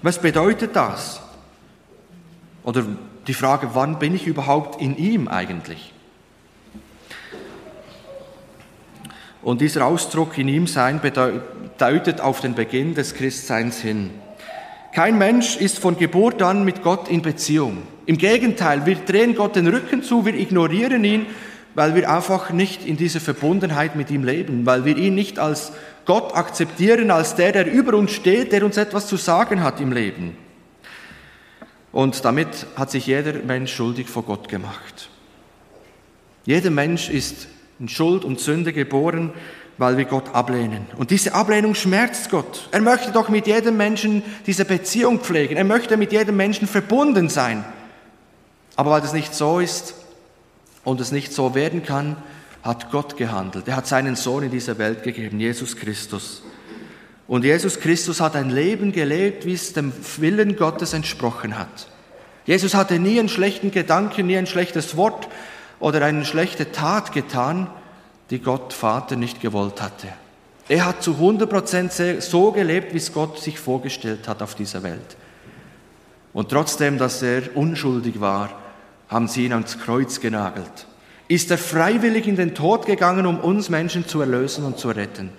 Was 0.01 0.21
bedeutet 0.21 0.77
das? 0.77 1.19
Oder 2.63 2.85
die 3.27 3.33
Frage, 3.33 3.71
wann 3.73 3.99
bin 3.99 4.15
ich 4.15 4.27
überhaupt 4.27 4.81
in 4.81 4.95
ihm 4.95 5.27
eigentlich? 5.27 5.91
Und 9.41 9.59
dieser 9.59 9.85
Ausdruck 9.87 10.37
in 10.37 10.47
ihm 10.47 10.65
sein 10.65 11.01
bedeutet 11.01 12.21
auf 12.21 12.39
den 12.39 12.55
Beginn 12.55 12.95
des 12.95 13.13
Christseins 13.13 13.81
hin. 13.81 14.11
Kein 14.93 15.17
Mensch 15.17 15.57
ist 15.57 15.79
von 15.79 15.97
Geburt 15.97 16.41
an 16.41 16.63
mit 16.63 16.81
Gott 16.81 17.09
in 17.09 17.21
Beziehung. 17.21 17.79
Im 18.05 18.17
Gegenteil, 18.17 18.85
wir 18.85 18.95
drehen 18.95 19.35
Gott 19.35 19.57
den 19.57 19.67
Rücken 19.67 20.01
zu, 20.01 20.25
wir 20.25 20.33
ignorieren 20.33 21.03
ihn, 21.03 21.25
weil 21.75 21.95
wir 21.95 22.09
einfach 22.09 22.51
nicht 22.51 22.85
in 22.85 22.97
dieser 22.97 23.19
Verbundenheit 23.19 23.95
mit 23.95 24.11
ihm 24.11 24.23
leben, 24.23 24.65
weil 24.65 24.85
wir 24.85 24.97
ihn 24.97 25.15
nicht 25.15 25.39
als 25.39 25.71
Gott 26.05 26.35
akzeptieren, 26.35 27.11
als 27.11 27.35
der, 27.35 27.51
der 27.51 27.71
über 27.71 27.95
uns 27.95 28.11
steht, 28.11 28.51
der 28.51 28.65
uns 28.65 28.77
etwas 28.77 29.07
zu 29.07 29.17
sagen 29.17 29.63
hat 29.63 29.79
im 29.79 29.91
Leben. 29.91 30.35
Und 31.91 32.25
damit 32.25 32.65
hat 32.75 32.91
sich 32.91 33.07
jeder 33.07 33.33
Mensch 33.33 33.73
schuldig 33.73 34.09
vor 34.09 34.23
Gott 34.23 34.47
gemacht. 34.47 35.09
Jeder 36.45 36.69
Mensch 36.69 37.09
ist 37.09 37.47
in 37.79 37.89
Schuld 37.89 38.25
und 38.25 38.39
Sünde 38.39 38.73
geboren, 38.73 39.31
weil 39.77 39.97
wir 39.97 40.05
Gott 40.05 40.35
ablehnen. 40.35 40.85
Und 40.97 41.09
diese 41.11 41.33
Ablehnung 41.33 41.73
schmerzt 41.73 42.29
Gott. 42.29 42.67
Er 42.71 42.81
möchte 42.81 43.11
doch 43.11 43.29
mit 43.29 43.47
jedem 43.47 43.77
Menschen 43.77 44.23
diese 44.45 44.65
Beziehung 44.65 45.19
pflegen. 45.21 45.55
Er 45.55 45.63
möchte 45.63 45.95
mit 45.95 46.11
jedem 46.11 46.35
Menschen 46.35 46.67
verbunden 46.67 47.29
sein. 47.29 47.63
Aber 48.75 48.91
weil 48.91 49.01
das 49.01 49.13
nicht 49.13 49.33
so 49.33 49.59
ist 49.59 49.95
und 50.83 51.01
es 51.01 51.11
nicht 51.11 51.33
so 51.33 51.55
werden 51.55 51.83
kann, 51.83 52.17
hat 52.63 52.91
Gott 52.91 53.17
gehandelt. 53.17 53.67
Er 53.67 53.75
hat 53.75 53.87
seinen 53.87 54.15
Sohn 54.15 54.43
in 54.43 54.51
diese 54.51 54.77
Welt 54.77 55.03
gegeben, 55.03 55.39
Jesus 55.39 55.75
Christus. 55.75 56.43
Und 57.27 57.43
Jesus 57.43 57.79
Christus 57.79 58.21
hat 58.21 58.35
ein 58.35 58.49
Leben 58.49 58.91
gelebt, 58.91 59.45
wie 59.45 59.53
es 59.53 59.73
dem 59.73 59.93
Willen 60.17 60.55
Gottes 60.55 60.93
entsprochen 60.93 61.57
hat. 61.57 61.87
Jesus 62.45 62.73
hatte 62.73 62.97
nie 62.97 63.19
einen 63.19 63.29
schlechten 63.29 63.71
Gedanken, 63.71 64.27
nie 64.27 64.37
ein 64.37 64.47
schlechtes 64.47 64.97
Wort 64.97 65.27
oder 65.79 66.03
eine 66.03 66.25
schlechte 66.25 66.71
Tat 66.71 67.11
getan, 67.13 67.69
die 68.31 68.39
Gott 68.39 68.73
Vater 68.73 69.15
nicht 69.15 69.41
gewollt 69.41 69.81
hatte. 69.81 70.07
Er 70.67 70.85
hat 70.85 71.03
zu 71.03 71.13
100 71.13 71.49
Prozent 71.49 71.93
so 71.93 72.51
gelebt, 72.51 72.93
wie 72.93 72.97
es 72.97 73.13
Gott 73.13 73.39
sich 73.39 73.59
vorgestellt 73.59 74.27
hat 74.27 74.41
auf 74.41 74.55
dieser 74.55 74.83
Welt. 74.83 75.17
Und 76.33 76.49
trotzdem, 76.49 76.97
dass 76.97 77.21
er 77.21 77.55
unschuldig 77.55 78.19
war, 78.19 78.49
haben 79.09 79.27
sie 79.27 79.45
ihn 79.45 79.53
ans 79.53 79.79
Kreuz 79.79 80.19
genagelt. 80.19 80.87
Ist 81.27 81.51
er 81.51 81.57
freiwillig 81.57 82.27
in 82.27 82.35
den 82.35 82.55
Tod 82.55 82.85
gegangen, 82.85 83.25
um 83.25 83.39
uns 83.39 83.69
Menschen 83.69 84.07
zu 84.07 84.21
erlösen 84.21 84.63
und 84.63 84.77
zu 84.77 84.89
retten. 84.89 85.29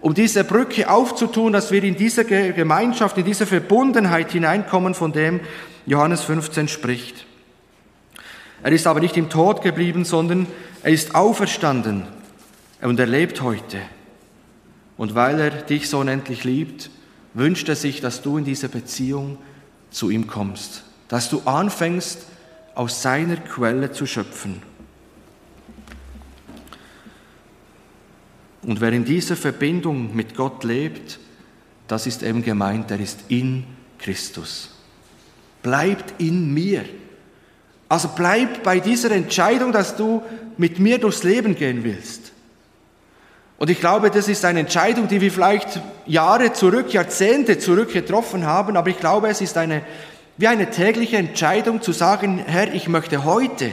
Um 0.00 0.14
diese 0.14 0.44
Brücke 0.44 0.90
aufzutun, 0.90 1.52
dass 1.52 1.70
wir 1.70 1.82
in 1.84 1.96
diese 1.96 2.24
Gemeinschaft, 2.24 3.18
in 3.18 3.24
diese 3.24 3.46
Verbundenheit 3.46 4.32
hineinkommen, 4.32 4.94
von 4.94 5.12
dem 5.12 5.40
Johannes 5.86 6.22
15 6.22 6.68
spricht. 6.68 7.26
Er 8.62 8.72
ist 8.72 8.86
aber 8.86 9.00
nicht 9.00 9.16
im 9.16 9.28
Tod 9.28 9.62
geblieben, 9.62 10.04
sondern 10.04 10.46
er 10.82 10.92
ist 10.92 11.14
auferstanden 11.14 12.04
und 12.80 12.98
er 12.98 13.06
lebt 13.06 13.42
heute. 13.42 13.78
Und 14.96 15.14
weil 15.14 15.40
er 15.40 15.50
dich 15.50 15.88
so 15.88 15.98
unendlich 15.98 16.44
liebt, 16.44 16.90
wünscht 17.34 17.68
er 17.68 17.76
sich, 17.76 18.00
dass 18.00 18.22
du 18.22 18.38
in 18.38 18.44
diese 18.44 18.68
Beziehung 18.68 19.38
zu 19.90 20.10
ihm 20.10 20.26
kommst, 20.26 20.84
dass 21.08 21.30
du 21.30 21.40
anfängst, 21.44 22.26
aus 22.80 23.02
seiner 23.02 23.36
Quelle 23.36 23.92
zu 23.92 24.06
schöpfen. 24.06 24.62
Und 28.62 28.80
wer 28.80 28.90
in 28.94 29.04
dieser 29.04 29.36
Verbindung 29.36 30.16
mit 30.16 30.34
Gott 30.34 30.64
lebt, 30.64 31.18
das 31.88 32.06
ist 32.06 32.22
eben 32.22 32.42
gemeint, 32.42 32.88
der 32.88 32.98
ist 32.98 33.24
in 33.28 33.64
Christus. 33.98 34.70
Bleibt 35.62 36.22
in 36.22 36.54
mir. 36.54 36.86
Also 37.90 38.08
bleib 38.16 38.62
bei 38.62 38.80
dieser 38.80 39.10
Entscheidung, 39.10 39.72
dass 39.72 39.94
du 39.96 40.22
mit 40.56 40.78
mir 40.78 40.96
durchs 40.96 41.22
Leben 41.22 41.56
gehen 41.56 41.84
willst. 41.84 42.32
Und 43.58 43.68
ich 43.68 43.78
glaube, 43.78 44.10
das 44.10 44.26
ist 44.26 44.42
eine 44.46 44.60
Entscheidung, 44.60 45.06
die 45.06 45.20
wir 45.20 45.30
vielleicht 45.30 45.82
Jahre 46.06 46.54
zurück, 46.54 46.94
Jahrzehnte 46.94 47.58
zurück 47.58 47.92
getroffen 47.92 48.46
haben, 48.46 48.78
aber 48.78 48.88
ich 48.88 48.98
glaube, 48.98 49.28
es 49.28 49.42
ist 49.42 49.58
eine, 49.58 49.82
wie 50.40 50.48
eine 50.48 50.70
tägliche 50.70 51.18
Entscheidung 51.18 51.82
zu 51.82 51.92
sagen, 51.92 52.38
Herr, 52.38 52.72
ich 52.72 52.88
möchte 52.88 53.24
heute 53.24 53.72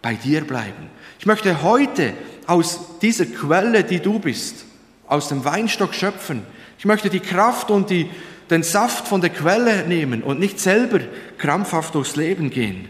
bei 0.00 0.14
dir 0.14 0.42
bleiben. 0.42 0.88
Ich 1.18 1.26
möchte 1.26 1.62
heute 1.62 2.12
aus 2.46 3.00
dieser 3.00 3.26
Quelle, 3.26 3.82
die 3.82 3.98
du 3.98 4.20
bist, 4.20 4.64
aus 5.08 5.28
dem 5.28 5.44
Weinstock 5.44 5.92
schöpfen. 5.92 6.44
Ich 6.78 6.84
möchte 6.84 7.10
die 7.10 7.18
Kraft 7.18 7.72
und 7.72 7.90
die, 7.90 8.08
den 8.48 8.62
Saft 8.62 9.08
von 9.08 9.20
der 9.20 9.30
Quelle 9.30 9.84
nehmen 9.88 10.22
und 10.22 10.38
nicht 10.38 10.60
selber 10.60 11.00
krampfhaft 11.38 11.96
durchs 11.96 12.14
Leben 12.14 12.50
gehen. 12.50 12.88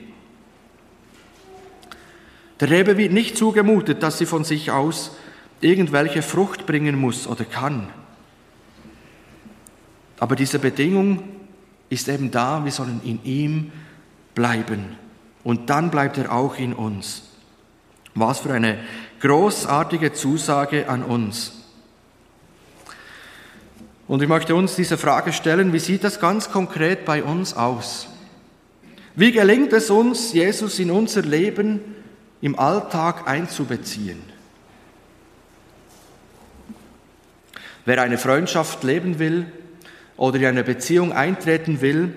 Der 2.60 2.68
Rebe 2.68 2.98
wird 2.98 3.12
nicht 3.12 3.38
zugemutet, 3.38 4.02
dass 4.02 4.18
sie 4.18 4.26
von 4.26 4.44
sich 4.44 4.70
aus 4.70 5.16
irgendwelche 5.62 6.20
Frucht 6.20 6.66
bringen 6.66 6.98
muss 6.98 7.26
oder 7.26 7.46
kann. 7.46 7.88
Aber 10.20 10.36
diese 10.36 10.58
Bedingung 10.58 11.41
ist 11.92 12.08
eben 12.08 12.30
da, 12.30 12.64
wir 12.64 12.72
sollen 12.72 13.02
in 13.04 13.22
ihm 13.24 13.70
bleiben. 14.34 14.96
Und 15.44 15.68
dann 15.68 15.90
bleibt 15.90 16.16
er 16.16 16.32
auch 16.32 16.58
in 16.58 16.72
uns. 16.72 17.22
Was 18.14 18.40
für 18.40 18.52
eine 18.52 18.78
großartige 19.20 20.12
Zusage 20.14 20.88
an 20.88 21.02
uns. 21.02 21.52
Und 24.08 24.22
ich 24.22 24.28
möchte 24.28 24.54
uns 24.54 24.74
diese 24.74 24.96
Frage 24.96 25.32
stellen, 25.32 25.72
wie 25.72 25.78
sieht 25.78 26.02
das 26.02 26.18
ganz 26.18 26.50
konkret 26.50 27.04
bei 27.04 27.22
uns 27.22 27.54
aus? 27.54 28.08
Wie 29.14 29.32
gelingt 29.32 29.72
es 29.74 29.90
uns, 29.90 30.32
Jesus 30.32 30.78
in 30.78 30.90
unser 30.90 31.22
Leben 31.22 31.80
im 32.40 32.58
Alltag 32.58 33.28
einzubeziehen? 33.28 34.22
Wer 37.84 38.00
eine 38.00 38.16
Freundschaft 38.16 38.82
leben 38.82 39.18
will 39.18 39.46
oder 40.22 40.38
in 40.38 40.46
eine 40.46 40.62
Beziehung 40.62 41.12
eintreten 41.12 41.80
will, 41.80 42.14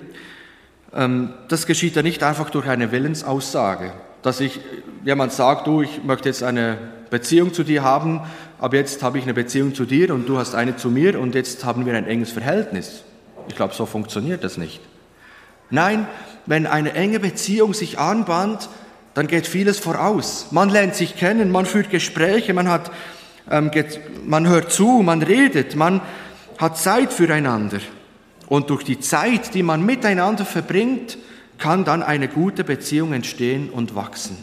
ähm, 0.93 1.33
das 1.47 1.65
geschieht 1.65 1.95
ja 1.95 2.03
nicht 2.03 2.21
einfach 2.21 2.51
durch 2.51 2.67
eine 2.67 2.91
Willensaussage, 2.91 3.93
dass 4.21 4.41
ich 4.41 4.59
jemand 5.03 5.33
sagt, 5.33 5.65
du, 5.65 5.81
ich 5.81 6.03
möchte 6.03 6.29
jetzt 6.29 6.43
eine 6.43 6.77
Beziehung 7.09 7.51
zu 7.51 7.63
dir 7.63 7.81
haben, 7.81 8.21
aber 8.59 8.77
jetzt 8.77 9.01
habe 9.01 9.17
ich 9.17 9.23
eine 9.23 9.33
Beziehung 9.33 9.73
zu 9.73 9.85
dir 9.85 10.13
und 10.13 10.29
du 10.29 10.37
hast 10.37 10.53
eine 10.53 10.75
zu 10.75 10.91
mir 10.91 11.19
und 11.19 11.33
jetzt 11.33 11.65
haben 11.65 11.87
wir 11.87 11.95
ein 11.95 12.05
enges 12.05 12.31
Verhältnis. 12.31 13.01
Ich 13.47 13.55
glaube, 13.55 13.73
so 13.73 13.87
funktioniert 13.87 14.43
das 14.43 14.57
nicht. 14.57 14.81
Nein, 15.71 16.05
wenn 16.45 16.67
eine 16.67 16.93
enge 16.93 17.19
Beziehung 17.19 17.73
sich 17.73 17.97
anbahnt, 17.97 18.69
dann 19.15 19.25
geht 19.25 19.47
vieles 19.47 19.79
voraus. 19.79 20.49
Man 20.51 20.69
lernt 20.69 20.93
sich 20.93 21.15
kennen, 21.15 21.49
man 21.49 21.65
führt 21.65 21.89
Gespräche, 21.89 22.53
man 22.53 22.69
hat 22.69 22.91
ähm, 23.49 23.71
man 24.27 24.47
hört 24.47 24.71
zu, 24.71 25.01
man 25.01 25.23
redet, 25.23 25.75
man 25.75 26.01
hat 26.59 26.77
Zeit 26.77 27.11
füreinander. 27.11 27.79
Und 28.47 28.69
durch 28.69 28.83
die 28.83 28.99
Zeit, 28.99 29.53
die 29.53 29.63
man 29.63 29.85
miteinander 29.85 30.45
verbringt, 30.45 31.17
kann 31.57 31.85
dann 31.85 32.03
eine 32.03 32.27
gute 32.27 32.63
Beziehung 32.63 33.13
entstehen 33.13 33.69
und 33.69 33.95
wachsen. 33.95 34.37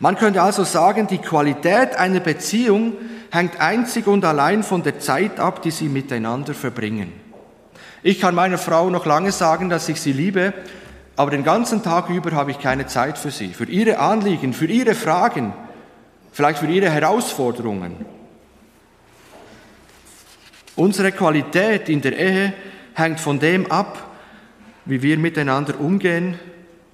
Man 0.00 0.16
könnte 0.16 0.42
also 0.42 0.64
sagen, 0.64 1.06
die 1.06 1.18
Qualität 1.18 1.96
einer 1.96 2.20
Beziehung 2.20 2.94
hängt 3.30 3.60
einzig 3.60 4.06
und 4.06 4.24
allein 4.24 4.62
von 4.62 4.82
der 4.82 4.98
Zeit 4.98 5.38
ab, 5.38 5.62
die 5.62 5.70
sie 5.70 5.88
miteinander 5.88 6.54
verbringen. 6.54 7.12
Ich 8.02 8.20
kann 8.20 8.34
meiner 8.34 8.58
Frau 8.58 8.90
noch 8.90 9.06
lange 9.06 9.32
sagen, 9.32 9.70
dass 9.70 9.88
ich 9.88 10.00
sie 10.00 10.12
liebe, 10.12 10.52
aber 11.16 11.30
den 11.30 11.44
ganzen 11.44 11.82
Tag 11.82 12.08
über 12.08 12.32
habe 12.32 12.50
ich 12.50 12.58
keine 12.58 12.86
Zeit 12.86 13.18
für 13.18 13.30
sie, 13.30 13.48
für 13.48 13.66
ihre 13.66 13.98
Anliegen, 13.98 14.52
für 14.52 14.66
ihre 14.66 14.94
Fragen, 14.94 15.52
vielleicht 16.32 16.58
für 16.58 16.66
ihre 16.66 16.90
Herausforderungen. 16.90 18.04
Unsere 20.76 21.12
Qualität 21.12 21.88
in 21.88 22.00
der 22.00 22.18
Ehe 22.18 22.52
hängt 22.94 23.20
von 23.20 23.38
dem 23.38 23.70
ab, 23.70 24.10
wie 24.84 25.02
wir 25.02 25.18
miteinander 25.18 25.78
umgehen, 25.78 26.38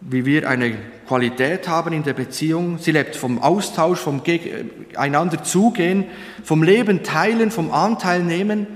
wie 0.01 0.25
wir 0.25 0.49
eine 0.49 0.77
Qualität 1.07 1.69
haben 1.69 1.93
in 1.93 2.03
der 2.03 2.13
Beziehung. 2.13 2.79
Sie 2.79 2.93
lebt 2.93 3.17
vom 3.17 3.41
Austausch, 3.41 3.99
vom 3.99 4.23
einander 4.97 5.43
zugehen, 5.43 6.05
vom 6.45 6.63
Leben 6.63 7.03
teilen, 7.03 7.51
vom 7.51 7.73
Anteil 7.73 8.23
nehmen. 8.23 8.67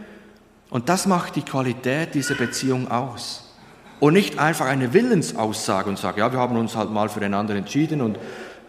Und 0.71 0.89
das 0.89 1.07
macht 1.07 1.37
die 1.37 1.43
Qualität 1.43 2.15
dieser 2.15 2.35
Beziehung 2.35 2.91
aus. 2.91 3.55
Und 4.01 4.15
nicht 4.15 4.39
einfach 4.39 4.67
eine 4.67 4.95
Willensaussage 4.95 5.89
und 5.89 5.99
sagen, 5.99 6.19
ja, 6.19 6.33
wir 6.33 6.39
haben 6.41 6.57
uns 6.57 6.75
halt 6.75 6.91
mal 6.91 7.09
füreinander 7.09 7.55
entschieden 7.55 8.01
und 8.01 8.19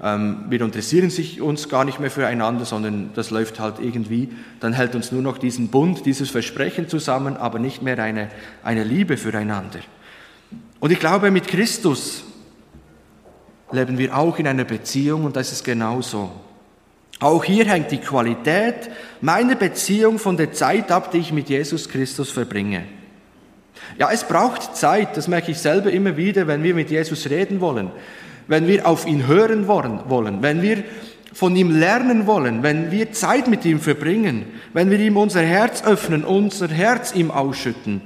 wir 0.03 0.59
interessieren 0.59 1.09
sich 1.09 1.39
uns 1.39 1.69
gar 1.69 1.85
nicht 1.85 2.01
mehr 2.01 2.11
füreinander, 2.11 2.65
sondern 2.65 3.11
das 3.15 3.29
läuft 3.29 3.61
halt 3.61 3.75
irgendwie, 3.79 4.27
dann 4.59 4.73
hält 4.73 4.95
uns 4.95 5.13
nur 5.13 5.21
noch 5.21 5.37
diesen 5.37 5.69
Bund, 5.69 6.05
dieses 6.05 6.29
Versprechen 6.29 6.89
zusammen, 6.89 7.37
aber 7.37 7.57
nicht 7.57 7.81
mehr 7.81 7.97
eine, 7.99 8.27
eine 8.65 8.83
Liebe 8.83 9.15
füreinander. 9.15 9.79
Und 10.81 10.91
ich 10.91 10.99
glaube, 10.99 11.31
mit 11.31 11.47
Christus 11.47 12.25
leben 13.71 13.97
wir 13.97 14.17
auch 14.17 14.37
in 14.39 14.47
einer 14.47 14.65
Beziehung 14.65 15.23
und 15.23 15.37
das 15.37 15.53
ist 15.53 15.63
genauso. 15.63 16.31
Auch 17.21 17.45
hier 17.45 17.63
hängt 17.63 17.91
die 17.91 17.99
Qualität 17.99 18.89
meiner 19.21 19.55
Beziehung 19.55 20.19
von 20.19 20.35
der 20.35 20.51
Zeit 20.51 20.91
ab, 20.91 21.11
die 21.11 21.19
ich 21.19 21.31
mit 21.31 21.47
Jesus 21.47 21.87
Christus 21.87 22.29
verbringe. 22.29 22.83
Ja, 23.97 24.11
es 24.11 24.25
braucht 24.25 24.75
Zeit, 24.75 25.15
das 25.15 25.29
merke 25.29 25.51
ich 25.51 25.59
selber 25.59 25.91
immer 25.91 26.17
wieder, 26.17 26.45
wenn 26.45 26.61
wir 26.61 26.75
mit 26.75 26.91
Jesus 26.91 27.29
reden 27.29 27.61
wollen 27.61 27.89
wenn 28.47 28.67
wir 28.67 28.87
auf 28.87 29.05
ihn 29.05 29.27
hören 29.27 29.67
wollen, 29.67 30.41
wenn 30.41 30.61
wir 30.61 30.83
von 31.33 31.55
ihm 31.55 31.71
lernen 31.71 32.27
wollen, 32.27 32.61
wenn 32.63 32.91
wir 32.91 33.11
Zeit 33.11 33.47
mit 33.47 33.65
ihm 33.65 33.79
verbringen, 33.79 34.45
wenn 34.73 34.89
wir 34.91 34.99
ihm 34.99 35.17
unser 35.17 35.41
Herz 35.41 35.83
öffnen, 35.83 36.23
unser 36.23 36.67
Herz 36.67 37.13
ihm 37.15 37.31
ausschütten, 37.31 38.01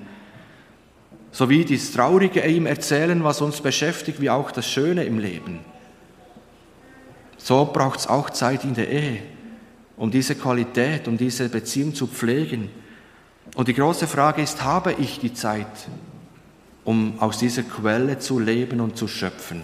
sowie 1.31 1.65
das 1.65 1.91
Traurige 1.91 2.45
ihm 2.45 2.65
erzählen, 2.65 3.23
was 3.23 3.41
uns 3.41 3.59
beschäftigt, 3.59 4.21
wie 4.21 4.29
auch 4.29 4.51
das 4.51 4.67
Schöne 4.67 5.03
im 5.03 5.19
Leben. 5.19 5.59
So 7.37 7.65
braucht 7.65 7.99
es 7.99 8.07
auch 8.07 8.29
Zeit 8.29 8.63
in 8.63 8.73
der 8.73 8.89
Ehe, 8.89 9.19
um 9.97 10.09
diese 10.09 10.35
Qualität, 10.35 11.07
um 11.07 11.17
diese 11.17 11.49
Beziehung 11.49 11.93
zu 11.93 12.07
pflegen. 12.07 12.69
Und 13.55 13.67
die 13.67 13.73
große 13.73 14.07
Frage 14.07 14.41
ist, 14.41 14.63
habe 14.63 14.93
ich 14.93 15.19
die 15.19 15.33
Zeit? 15.33 15.67
um 16.87 17.15
aus 17.19 17.37
dieser 17.37 17.63
Quelle 17.63 18.17
zu 18.17 18.39
leben 18.39 18.79
und 18.79 18.95
zu 18.95 19.09
schöpfen. 19.09 19.61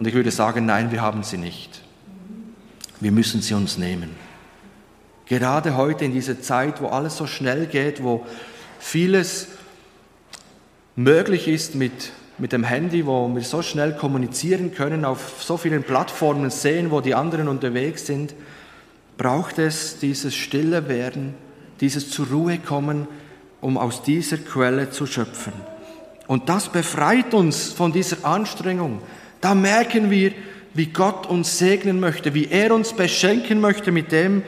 Und 0.00 0.06
ich 0.06 0.14
würde 0.14 0.30
sagen, 0.30 0.64
nein, 0.64 0.92
wir 0.92 1.02
haben 1.02 1.22
sie 1.22 1.36
nicht. 1.36 1.82
Wir 3.00 3.12
müssen 3.12 3.42
sie 3.42 3.52
uns 3.52 3.76
nehmen. 3.76 4.08
Gerade 5.26 5.76
heute 5.76 6.06
in 6.06 6.14
dieser 6.14 6.40
Zeit, 6.40 6.80
wo 6.80 6.86
alles 6.86 7.18
so 7.18 7.26
schnell 7.26 7.66
geht, 7.66 8.02
wo 8.02 8.24
vieles 8.78 9.48
möglich 10.96 11.48
ist 11.48 11.74
mit, 11.74 12.12
mit 12.38 12.52
dem 12.52 12.64
Handy, 12.64 13.04
wo 13.04 13.28
wir 13.28 13.42
so 13.42 13.60
schnell 13.60 13.94
kommunizieren 13.94 14.72
können, 14.72 15.04
auf 15.04 15.42
so 15.42 15.58
vielen 15.58 15.82
Plattformen 15.82 16.48
sehen, 16.48 16.90
wo 16.90 17.02
die 17.02 17.14
anderen 17.14 17.46
unterwegs 17.46 18.06
sind, 18.06 18.34
braucht 19.18 19.58
es 19.58 19.98
dieses 19.98 20.34
stille 20.34 20.88
Werden, 20.88 21.34
dieses 21.82 22.10
zur 22.10 22.28
Ruhe 22.28 22.56
kommen, 22.56 23.06
um 23.60 23.76
aus 23.76 24.02
dieser 24.02 24.38
Quelle 24.38 24.90
zu 24.92 25.04
schöpfen. 25.04 25.52
Und 26.26 26.48
das 26.48 26.70
befreit 26.70 27.34
uns 27.34 27.70
von 27.70 27.92
dieser 27.92 28.24
Anstrengung. 28.24 29.02
Da 29.40 29.54
merken 29.54 30.10
wir, 30.10 30.32
wie 30.74 30.86
Gott 30.86 31.26
uns 31.26 31.58
segnen 31.58 32.00
möchte, 32.00 32.34
wie 32.34 32.48
er 32.48 32.74
uns 32.74 32.92
beschenken 32.92 33.60
möchte 33.60 33.92
mit 33.92 34.12
dem, 34.12 34.42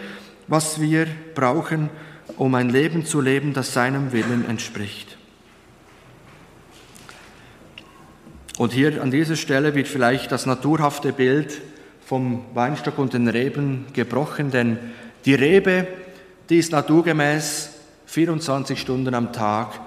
was 0.49 0.81
wir 0.81 1.07
brauchen, 1.35 1.91
um 2.37 2.55
ein 2.55 2.69
Leben 2.69 3.05
zu 3.05 3.21
leben, 3.21 3.55
das 3.55 3.73
seinem 3.73 4.13
Willen 4.13 4.49
entspricht. 4.49 5.17
Und 8.59 8.73
hier 8.73 9.03
an 9.03 9.11
dieser 9.11 9.37
Stelle 9.37 9.75
wird 9.75 9.89
vielleicht 9.89 10.31
das 10.31 10.47
naturhafte 10.47 11.13
Bild 11.13 11.61
vom 12.05 12.45
Weinstock 12.55 12.99
und 12.99 13.15
den 13.15 13.29
Reben 13.29 13.87
gebrochen, 13.93 14.51
denn 14.51 14.79
die 15.25 15.35
Rebe, 15.35 15.87
die 16.49 16.59
ist 16.59 16.73
naturgemäß 16.73 17.71
24 18.07 18.79
Stunden 18.79 19.15
am 19.15 19.33
Tag 19.33 19.81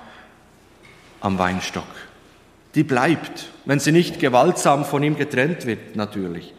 am 1.21 1.37
Weinstock. 1.37 1.83
Die 2.75 2.83
bleibt, 2.83 3.47
wenn 3.65 3.79
sie 3.79 3.91
nicht 3.91 4.19
gewaltsam 4.19 4.85
von 4.85 5.01
ihm 5.01 5.17
getrennt 5.17 5.65
wird, 5.65 5.95
natürlich. 5.95 6.53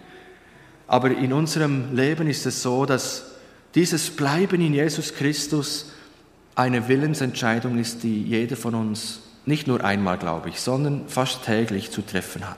Aber 0.87 1.11
in 1.11 1.33
unserem 1.33 1.95
Leben 1.95 2.29
ist 2.29 2.47
es 2.47 2.63
so, 2.63 2.87
dass 2.87 3.33
dieses 3.75 4.11
Bleiben 4.11 4.61
in 4.61 4.73
Jesus 4.73 5.15
Christus 5.15 5.93
eine 6.55 6.89
Willensentscheidung 6.89 7.79
ist, 7.79 8.03
die 8.03 8.23
jeder 8.23 8.57
von 8.57 8.75
uns 8.75 9.21
nicht 9.45 9.67
nur 9.67 9.85
einmal, 9.85 10.17
glaube 10.17 10.49
ich, 10.49 10.61
sondern 10.61 11.09
fast 11.09 11.45
täglich 11.45 11.91
zu 11.91 12.03
treffen 12.03 12.49
hat. 12.49 12.57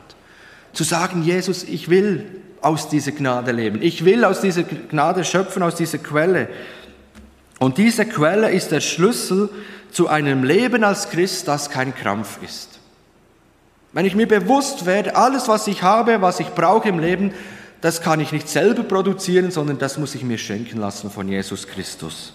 Zu 0.73 0.85
sagen, 0.85 1.23
Jesus, 1.23 1.65
ich 1.65 1.89
will 1.89 2.27
aus 2.61 2.89
dieser 2.89 3.13
Gnade 3.13 3.53
leben. 3.53 3.83
Ich 3.83 4.05
will 4.05 4.25
aus 4.25 4.41
dieser 4.41 4.63
Gnade 4.63 5.25
schöpfen, 5.25 5.63
aus 5.63 5.75
dieser 5.75 5.99
Quelle. 5.99 6.49
Und 7.59 7.79
diese 7.79 8.07
Quelle 8.07 8.51
ist 8.51 8.71
der 8.71 8.81
Schlüssel 8.81 9.51
zu 9.91 10.09
einem 10.09 10.45
Leben 10.45 10.85
als 10.85 11.11
Christ, 11.11 11.49
das 11.49 11.71
kein 11.71 11.95
Krampf 11.95 12.39
ist. 12.43 12.78
Wenn 13.93 14.05
ich 14.05 14.15
mir 14.15 14.29
bewusst 14.29 14.87
werde, 14.87 15.17
alles, 15.17 15.49
was 15.49 15.67
ich 15.67 15.83
habe, 15.83 16.21
was 16.21 16.41
ich 16.41 16.49
brauche 16.49 16.89
im 16.89 16.99
Leben, 16.99 17.33
das 17.81 18.03
kann 18.03 18.21
ich 18.21 18.33
nicht 18.33 18.49
selber 18.49 18.83
produzieren, 18.83 19.51
sondern 19.51 19.79
das 19.79 19.99
muss 19.99 20.15
ich 20.15 20.25
mir 20.25 20.39
schenken 20.39 20.79
lassen 20.79 21.11
von 21.11 21.29
Jesus 21.29 21.67
Christus. 21.67 22.33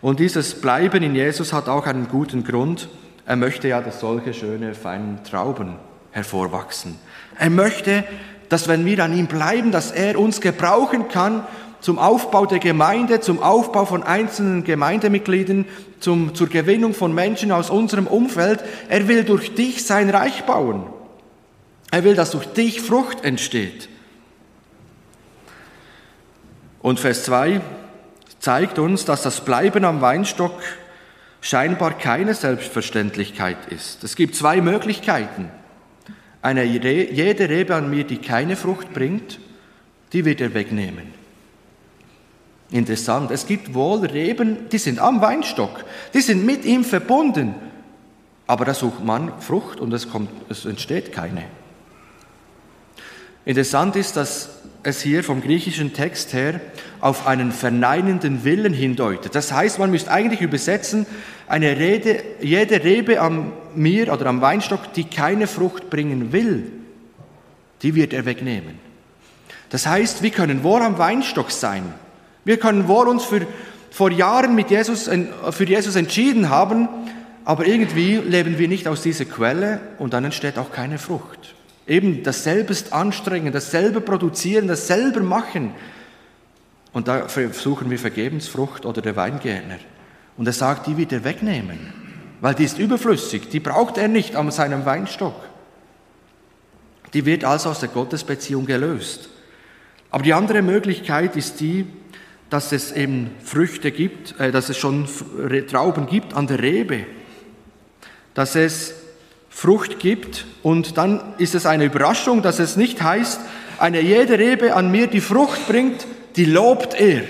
Und 0.00 0.20
dieses 0.20 0.60
Bleiben 0.60 1.02
in 1.02 1.14
Jesus 1.14 1.52
hat 1.52 1.68
auch 1.68 1.86
einen 1.86 2.08
guten 2.08 2.44
Grund. 2.44 2.88
Er 3.26 3.36
möchte 3.36 3.68
ja, 3.68 3.80
dass 3.80 4.00
solche 4.00 4.34
schöne, 4.34 4.74
feine 4.74 5.22
Trauben 5.22 5.76
hervorwachsen. 6.12 6.98
Er 7.38 7.50
möchte, 7.50 8.04
dass 8.48 8.68
wenn 8.68 8.84
wir 8.84 9.02
an 9.04 9.16
ihm 9.16 9.26
bleiben, 9.26 9.72
dass 9.72 9.90
er 9.90 10.18
uns 10.18 10.40
gebrauchen 10.40 11.08
kann, 11.08 11.44
zum 11.80 11.98
Aufbau 11.98 12.46
der 12.46 12.58
Gemeinde, 12.58 13.20
zum 13.20 13.42
Aufbau 13.42 13.84
von 13.84 14.02
einzelnen 14.02 14.64
Gemeindemitgliedern, 14.64 15.64
zum, 16.00 16.34
zur 16.34 16.48
Gewinnung 16.48 16.94
von 16.94 17.14
Menschen 17.14 17.52
aus 17.52 17.70
unserem 17.70 18.06
Umfeld. 18.06 18.64
Er 18.88 19.08
will 19.08 19.24
durch 19.24 19.54
dich 19.54 19.86
sein 19.86 20.10
Reich 20.10 20.44
bauen. 20.44 20.86
Er 21.90 22.04
will, 22.04 22.14
dass 22.14 22.32
durch 22.32 22.46
dich 22.46 22.80
Frucht 22.80 23.24
entsteht. 23.24 23.88
Und 26.80 27.00
Vers 27.00 27.24
2 27.24 27.60
zeigt 28.40 28.78
uns, 28.78 29.04
dass 29.04 29.22
das 29.22 29.40
Bleiben 29.40 29.84
am 29.84 30.00
Weinstock 30.00 30.60
scheinbar 31.40 31.96
keine 31.96 32.34
Selbstverständlichkeit 32.34 33.58
ist. 33.70 34.04
Es 34.04 34.16
gibt 34.16 34.34
zwei 34.34 34.60
Möglichkeiten. 34.60 35.50
Eine, 36.42 36.64
jede 36.64 37.48
Rebe 37.48 37.74
an 37.74 37.90
mir, 37.90 38.04
die 38.04 38.18
keine 38.18 38.56
Frucht 38.56 38.92
bringt, 38.92 39.40
die 40.12 40.24
wird 40.24 40.40
er 40.40 40.54
wegnehmen. 40.54 41.17
Interessant. 42.70 43.30
Es 43.30 43.46
gibt 43.46 43.72
wohl 43.72 44.04
Reben, 44.04 44.68
die 44.70 44.78
sind 44.78 44.98
am 44.98 45.20
Weinstock, 45.20 45.84
die 46.12 46.20
sind 46.20 46.44
mit 46.44 46.64
ihm 46.64 46.84
verbunden, 46.84 47.54
aber 48.46 48.64
da 48.64 48.74
sucht 48.74 49.02
man 49.02 49.32
Frucht 49.40 49.80
und 49.80 49.92
es, 49.92 50.10
kommt, 50.10 50.30
es 50.50 50.64
entsteht 50.66 51.12
keine. 51.12 51.44
Interessant 53.46 53.96
ist, 53.96 54.16
dass 54.16 54.50
es 54.82 55.00
hier 55.00 55.24
vom 55.24 55.40
griechischen 55.40 55.94
Text 55.94 56.34
her 56.34 56.60
auf 57.00 57.26
einen 57.26 57.52
verneinenden 57.52 58.44
Willen 58.44 58.74
hindeutet. 58.74 59.34
Das 59.34 59.52
heißt, 59.52 59.78
man 59.78 59.90
müsste 59.90 60.10
eigentlich 60.10 60.42
übersetzen, 60.42 61.06
eine 61.46 61.78
Rede, 61.78 62.22
jede 62.40 62.84
Rebe 62.84 63.20
am 63.20 63.52
Mir 63.74 64.12
oder 64.12 64.26
am 64.26 64.42
Weinstock, 64.42 64.92
die 64.92 65.04
keine 65.04 65.46
Frucht 65.46 65.88
bringen 65.88 66.32
will, 66.32 66.70
die 67.82 67.94
wird 67.94 68.12
er 68.12 68.26
wegnehmen. 68.26 68.78
Das 69.70 69.86
heißt, 69.86 70.22
wir 70.22 70.30
können 70.30 70.62
wohl 70.62 70.82
am 70.82 70.98
Weinstock 70.98 71.50
sein, 71.50 71.94
wir 72.48 72.56
können 72.56 72.88
wohl 72.88 73.08
uns 73.08 73.24
für, 73.24 73.46
vor 73.90 74.10
Jahren 74.10 74.54
mit 74.54 74.70
Jesus, 74.70 75.10
für 75.50 75.64
Jesus 75.64 75.96
entschieden 75.96 76.48
haben, 76.48 76.88
aber 77.44 77.66
irgendwie 77.66 78.16
leben 78.16 78.56
wir 78.56 78.68
nicht 78.68 78.88
aus 78.88 79.02
dieser 79.02 79.26
Quelle 79.26 79.82
und 79.98 80.14
dann 80.14 80.24
entsteht 80.24 80.56
auch 80.56 80.72
keine 80.72 80.96
Frucht. 80.96 81.54
Eben 81.86 82.22
dasselbe 82.22 82.74
anstrengen, 82.90 83.52
dasselbe 83.52 84.00
produzieren, 84.00 84.66
dasselbe 84.66 85.20
machen. 85.20 85.74
Und 86.94 87.06
da 87.06 87.28
versuchen 87.28 87.90
wir 87.90 87.98
Vergebensfrucht 87.98 88.86
oder 88.86 89.02
der 89.02 89.14
Weingärtner. 89.14 89.76
Und 90.38 90.46
er 90.46 90.54
sagt, 90.54 90.86
die 90.86 90.96
wird 90.96 91.12
er 91.12 91.24
wegnehmen, 91.24 91.92
weil 92.40 92.54
die 92.54 92.64
ist 92.64 92.78
überflüssig, 92.78 93.50
die 93.50 93.60
braucht 93.60 93.98
er 93.98 94.08
nicht 94.08 94.36
an 94.36 94.50
seinem 94.50 94.86
Weinstock. 94.86 95.36
Die 97.12 97.26
wird 97.26 97.44
also 97.44 97.68
aus 97.68 97.80
der 97.80 97.90
Gottesbeziehung 97.90 98.64
gelöst. 98.64 99.28
Aber 100.10 100.22
die 100.22 100.32
andere 100.32 100.62
Möglichkeit 100.62 101.36
ist 101.36 101.60
die, 101.60 101.84
dass 102.50 102.72
es 102.72 102.92
eben 102.92 103.30
Früchte 103.44 103.90
gibt, 103.90 104.38
äh, 104.40 104.50
dass 104.50 104.68
es 104.68 104.78
schon 104.78 105.08
Trauben 105.68 106.06
gibt 106.06 106.34
an 106.34 106.46
der 106.46 106.62
Rebe, 106.62 107.06
dass 108.34 108.54
es 108.56 108.94
Frucht 109.50 109.98
gibt 109.98 110.46
und 110.62 110.96
dann 110.96 111.34
ist 111.38 111.54
es 111.54 111.66
eine 111.66 111.84
Überraschung, 111.84 112.42
dass 112.42 112.58
es 112.58 112.76
nicht 112.76 113.02
heißt, 113.02 113.40
eine 113.78 114.00
jede 114.00 114.38
Rebe 114.38 114.74
an 114.74 114.90
mir 114.90 115.08
die 115.08 115.20
Frucht 115.20 115.66
bringt, 115.66 116.06
die 116.36 116.44
lobt 116.44 116.94
er. 116.94 117.22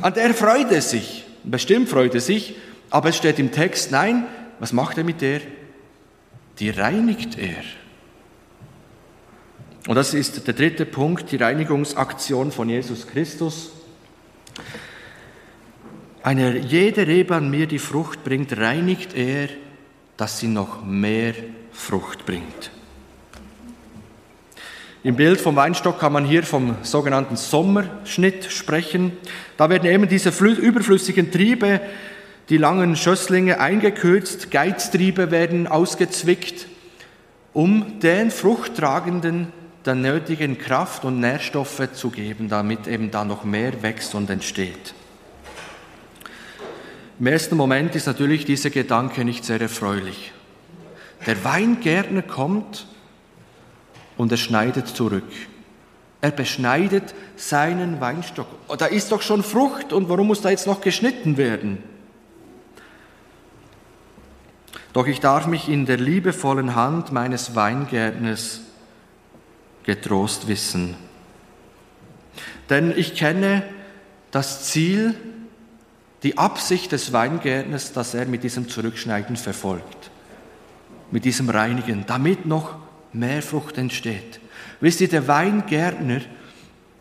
An 0.00 0.14
der 0.14 0.32
freut 0.34 0.72
er 0.72 0.80
sich. 0.80 1.26
Bestimmt 1.44 1.88
freut 1.88 2.14
er 2.14 2.20
sich, 2.20 2.56
aber 2.88 3.10
es 3.10 3.16
steht 3.16 3.38
im 3.38 3.52
Text, 3.52 3.90
nein, 3.90 4.26
was 4.58 4.72
macht 4.72 4.98
er 4.98 5.04
mit 5.04 5.20
der? 5.20 5.40
Die 6.58 6.70
reinigt 6.70 7.38
er. 7.38 7.62
Und 9.88 9.94
das 9.94 10.14
ist 10.14 10.46
der 10.46 10.54
dritte 10.54 10.84
Punkt, 10.84 11.32
die 11.32 11.36
Reinigungsaktion 11.36 12.52
von 12.52 12.68
Jesus 12.68 13.06
Christus. 13.06 13.72
Eine 16.22 16.58
jede 16.58 17.06
Rebe 17.06 17.34
an 17.34 17.50
mir 17.50 17.66
die 17.66 17.78
Frucht 17.78 18.24
bringt, 18.24 18.56
reinigt 18.56 19.14
er, 19.14 19.48
dass 20.16 20.38
sie 20.38 20.48
noch 20.48 20.84
mehr 20.84 21.32
Frucht 21.72 22.26
bringt. 22.26 22.70
Im 25.02 25.16
Bild 25.16 25.40
vom 25.40 25.56
Weinstock 25.56 25.98
kann 25.98 26.12
man 26.12 26.26
hier 26.26 26.42
vom 26.42 26.76
sogenannten 26.82 27.36
Sommerschnitt 27.36 28.52
sprechen. 28.52 29.12
Da 29.56 29.70
werden 29.70 29.90
eben 29.90 30.06
diese 30.08 30.28
überflüssigen 30.28 31.30
Triebe, 31.30 31.80
die 32.50 32.58
langen 32.58 32.96
Schösslinge 32.96 33.60
eingekürzt, 33.60 34.50
Geiztriebe 34.50 35.30
werden 35.30 35.66
ausgezwickt, 35.66 36.66
um 37.54 37.98
den 38.00 38.30
Fruchttragenden 38.30 39.52
der 39.84 39.94
nötigen 39.94 40.58
Kraft 40.58 41.04
und 41.04 41.20
Nährstoffe 41.20 41.92
zu 41.92 42.10
geben, 42.10 42.48
damit 42.48 42.86
eben 42.86 43.10
da 43.10 43.24
noch 43.24 43.44
mehr 43.44 43.82
wächst 43.82 44.14
und 44.14 44.28
entsteht. 44.28 44.94
Im 47.18 47.26
ersten 47.26 47.56
Moment 47.56 47.94
ist 47.94 48.06
natürlich 48.06 48.44
dieser 48.44 48.70
Gedanke 48.70 49.24
nicht 49.24 49.44
sehr 49.44 49.60
erfreulich. 49.60 50.32
Der 51.26 51.44
Weingärtner 51.44 52.22
kommt 52.22 52.86
und 54.16 54.32
er 54.32 54.38
schneidet 54.38 54.88
zurück. 54.88 55.30
Er 56.22 56.30
beschneidet 56.30 57.14
seinen 57.36 58.00
Weinstock. 58.00 58.46
Oh, 58.68 58.76
da 58.76 58.86
ist 58.86 59.12
doch 59.12 59.22
schon 59.22 59.42
Frucht 59.42 59.92
und 59.92 60.08
warum 60.08 60.28
muss 60.28 60.42
da 60.42 60.50
jetzt 60.50 60.66
noch 60.66 60.80
geschnitten 60.80 61.36
werden? 61.36 61.82
Doch 64.92 65.06
ich 65.06 65.20
darf 65.20 65.46
mich 65.46 65.68
in 65.68 65.86
der 65.86 65.96
liebevollen 65.96 66.74
Hand 66.74 67.12
meines 67.12 67.54
Weingärtners 67.54 68.60
getrost 69.84 70.48
wissen. 70.48 70.94
Denn 72.68 72.92
ich 72.96 73.14
kenne 73.14 73.62
das 74.30 74.64
Ziel 74.64 75.14
die 76.22 76.38
Absicht 76.38 76.92
des 76.92 77.12
Weingärtners, 77.12 77.92
dass 77.92 78.14
er 78.14 78.26
mit 78.26 78.44
diesem 78.44 78.68
Zurückschneiden 78.68 79.36
verfolgt. 79.36 80.10
mit 81.10 81.24
diesem 81.24 81.48
Reinigen, 81.50 82.04
damit 82.06 82.46
noch 82.46 82.76
mehr 83.12 83.42
Frucht 83.42 83.78
entsteht. 83.78 84.40
Wisst 84.80 85.00
ihr, 85.00 85.08
der 85.08 85.26
Weingärtner, 85.26 86.20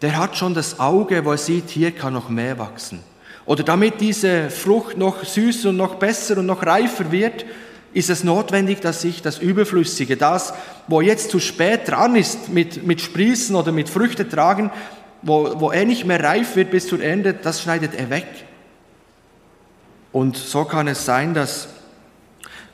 der 0.02 0.18
hat 0.18 0.36
schon 0.36 0.54
das 0.54 0.80
Auge, 0.80 1.24
wo 1.26 1.32
er 1.32 1.38
sieht, 1.38 1.70
hier 1.70 1.92
kann 1.92 2.14
noch 2.14 2.30
mehr 2.30 2.58
wachsen. 2.58 3.00
Oder 3.46 3.64
damit 3.64 4.02
diese 4.02 4.50
Frucht 4.50 4.98
noch 4.98 5.24
süßer 5.24 5.70
und 5.70 5.78
noch 5.78 5.96
besser 5.96 6.38
und 6.38 6.46
noch 6.46 6.66
reifer 6.66 7.12
wird, 7.12 7.46
ist 7.94 8.10
es 8.10 8.24
notwendig, 8.24 8.82
dass 8.82 9.04
ich 9.04 9.22
das 9.22 9.40
Überflüssige, 9.40 10.18
das, 10.18 10.54
wo 10.88 11.02
jetzt 11.02 11.32
zu 11.32 11.40
spät 11.40 11.88
dran 11.88 12.16
ist 12.16 12.50
mit, 12.50 12.86
mit 12.86 13.02
Sprießen 13.02 13.56
oder 13.56 13.72
mit 13.72 13.90
Früchte 13.90 14.28
tragen, 14.28 14.72
wo, 15.22 15.60
wo 15.60 15.72
er 15.72 15.86
nicht 15.86 16.06
mehr 16.06 16.24
reif 16.24 16.56
wird 16.56 16.72
bis 16.72 16.88
zur 16.88 17.02
Ende, 17.02 17.34
das 17.34 17.62
schneidet 17.62 17.96
er 17.96 18.10
weg. 18.10 18.28
Und 20.12 20.38
so 20.38 20.66
kann 20.66 20.88
es 20.88 21.06
sein, 21.06 21.34
dass 21.34 21.70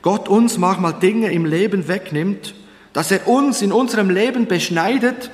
Gott 0.02 0.28
uns 0.28 0.58
manchmal 0.58 0.94
Dinge 0.94 1.32
im 1.32 1.44
Leben 1.44 1.88
wegnimmt, 1.88 2.54
dass 2.92 3.10
er 3.10 3.26
uns 3.26 3.62
in 3.62 3.72
unserem 3.72 4.08
Leben 4.08 4.46
beschneidet, 4.46 5.30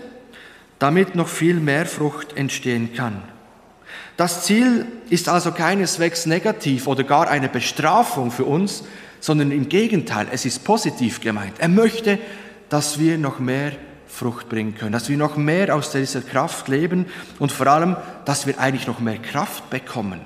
damit 0.78 1.14
noch 1.14 1.28
viel 1.28 1.60
mehr 1.60 1.86
Frucht 1.86 2.36
entstehen 2.36 2.92
kann. 2.94 3.22
Das 4.16 4.44
Ziel 4.44 4.86
ist 5.10 5.28
also 5.28 5.52
keineswegs 5.52 6.26
negativ 6.26 6.86
oder 6.86 7.04
gar 7.04 7.28
eine 7.28 7.48
Bestrafung 7.48 8.30
für 8.30 8.44
uns, 8.44 8.84
sondern 9.22 9.52
im 9.52 9.68
Gegenteil, 9.68 10.26
es 10.32 10.44
ist 10.44 10.64
positiv 10.64 11.20
gemeint. 11.20 11.54
Er 11.58 11.68
möchte, 11.68 12.18
dass 12.68 12.98
wir 12.98 13.18
noch 13.18 13.38
mehr 13.38 13.72
Frucht 14.08 14.48
bringen 14.48 14.74
können, 14.74 14.92
dass 14.92 15.08
wir 15.08 15.16
noch 15.16 15.37
mehr 15.37 15.74
aus 15.74 15.92
dieser 15.92 16.22
Kraft 16.22 16.66
leben 16.68 17.06
und 17.38 17.52
vor 17.52 17.68
allem, 17.68 17.96
dass 18.24 18.48
wir 18.48 18.58
eigentlich 18.58 18.88
noch 18.88 18.98
mehr 18.98 19.18
Kraft 19.18 19.70
bekommen. 19.70 20.20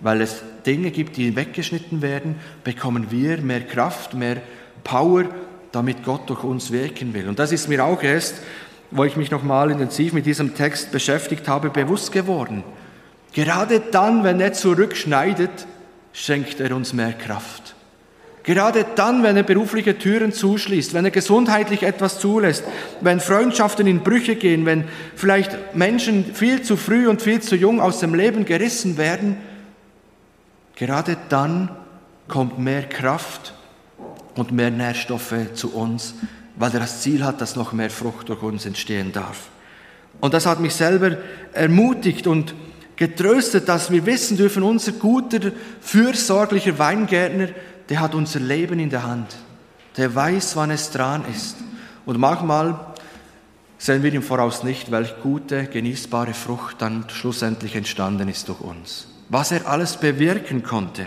Weil 0.00 0.20
es 0.20 0.42
Dinge 0.64 0.92
gibt, 0.92 1.16
die 1.16 1.34
weggeschnitten 1.34 2.00
werden, 2.00 2.36
bekommen 2.62 3.10
wir 3.10 3.38
mehr 3.42 3.60
Kraft, 3.62 4.14
mehr 4.14 4.36
Power, 4.84 5.24
damit 5.72 6.04
Gott 6.04 6.30
durch 6.30 6.44
uns 6.44 6.70
wirken 6.70 7.14
will. 7.14 7.28
Und 7.28 7.40
das 7.40 7.50
ist 7.50 7.68
mir 7.68 7.84
auch 7.84 8.02
erst, 8.04 8.36
wo 8.92 9.02
ich 9.02 9.16
mich 9.16 9.32
nochmal 9.32 9.70
intensiv 9.72 10.12
mit 10.12 10.26
diesem 10.26 10.54
Text 10.54 10.92
beschäftigt 10.92 11.48
habe, 11.48 11.70
bewusst 11.70 12.12
geworden. 12.12 12.62
Gerade 13.32 13.80
dann, 13.80 14.22
wenn 14.22 14.40
er 14.40 14.52
zurückschneidet, 14.52 15.66
schenkt 16.12 16.60
er 16.60 16.76
uns 16.76 16.92
mehr 16.92 17.14
Kraft. 17.14 17.71
Gerade 18.44 18.84
dann, 18.96 19.22
wenn 19.22 19.36
er 19.36 19.44
berufliche 19.44 19.98
Türen 19.98 20.32
zuschließt, 20.32 20.94
wenn 20.94 21.04
er 21.04 21.12
gesundheitlich 21.12 21.84
etwas 21.84 22.18
zulässt, 22.18 22.64
wenn 23.00 23.20
Freundschaften 23.20 23.86
in 23.86 24.00
Brüche 24.00 24.34
gehen, 24.34 24.66
wenn 24.66 24.84
vielleicht 25.14 25.76
Menschen 25.76 26.34
viel 26.34 26.62
zu 26.62 26.76
früh 26.76 27.06
und 27.06 27.22
viel 27.22 27.40
zu 27.40 27.54
jung 27.54 27.80
aus 27.80 28.00
dem 28.00 28.14
Leben 28.14 28.44
gerissen 28.44 28.96
werden, 28.96 29.36
gerade 30.74 31.16
dann 31.28 31.70
kommt 32.26 32.58
mehr 32.58 32.82
Kraft 32.82 33.54
und 34.34 34.50
mehr 34.50 34.70
Nährstoffe 34.70 35.34
zu 35.54 35.72
uns, 35.72 36.14
weil 36.56 36.72
er 36.72 36.80
das 36.80 37.00
Ziel 37.02 37.24
hat, 37.24 37.40
dass 37.40 37.54
noch 37.54 37.72
mehr 37.72 37.90
Frucht 37.90 38.28
durch 38.28 38.42
uns 38.42 38.66
entstehen 38.66 39.12
darf. 39.12 39.50
Und 40.20 40.34
das 40.34 40.46
hat 40.46 40.60
mich 40.60 40.74
selber 40.74 41.16
ermutigt 41.52 42.26
und 42.26 42.54
getröstet, 42.96 43.68
dass 43.68 43.90
wir 43.90 44.06
wissen 44.06 44.36
dürfen, 44.36 44.62
unser 44.62 44.92
guter, 44.92 45.40
fürsorglicher 45.80 46.78
Weingärtner, 46.78 47.48
der 47.92 48.00
hat 48.00 48.14
unser 48.14 48.40
Leben 48.40 48.78
in 48.78 48.88
der 48.88 49.02
Hand. 49.02 49.36
Der 49.98 50.14
weiß, 50.14 50.56
wann 50.56 50.70
es 50.70 50.90
dran 50.90 51.26
ist. 51.30 51.56
Und 52.06 52.18
manchmal 52.18 52.86
sehen 53.76 54.02
wir 54.02 54.14
im 54.14 54.22
Voraus 54.22 54.62
nicht, 54.62 54.90
welche 54.90 55.14
gute, 55.16 55.66
genießbare 55.66 56.32
Frucht 56.32 56.80
dann 56.80 57.04
schlussendlich 57.10 57.76
entstanden 57.76 58.28
ist 58.28 58.48
durch 58.48 58.62
uns. 58.62 59.08
Was 59.28 59.52
er 59.52 59.66
alles 59.66 59.98
bewirken 59.98 60.62
konnte. 60.62 61.04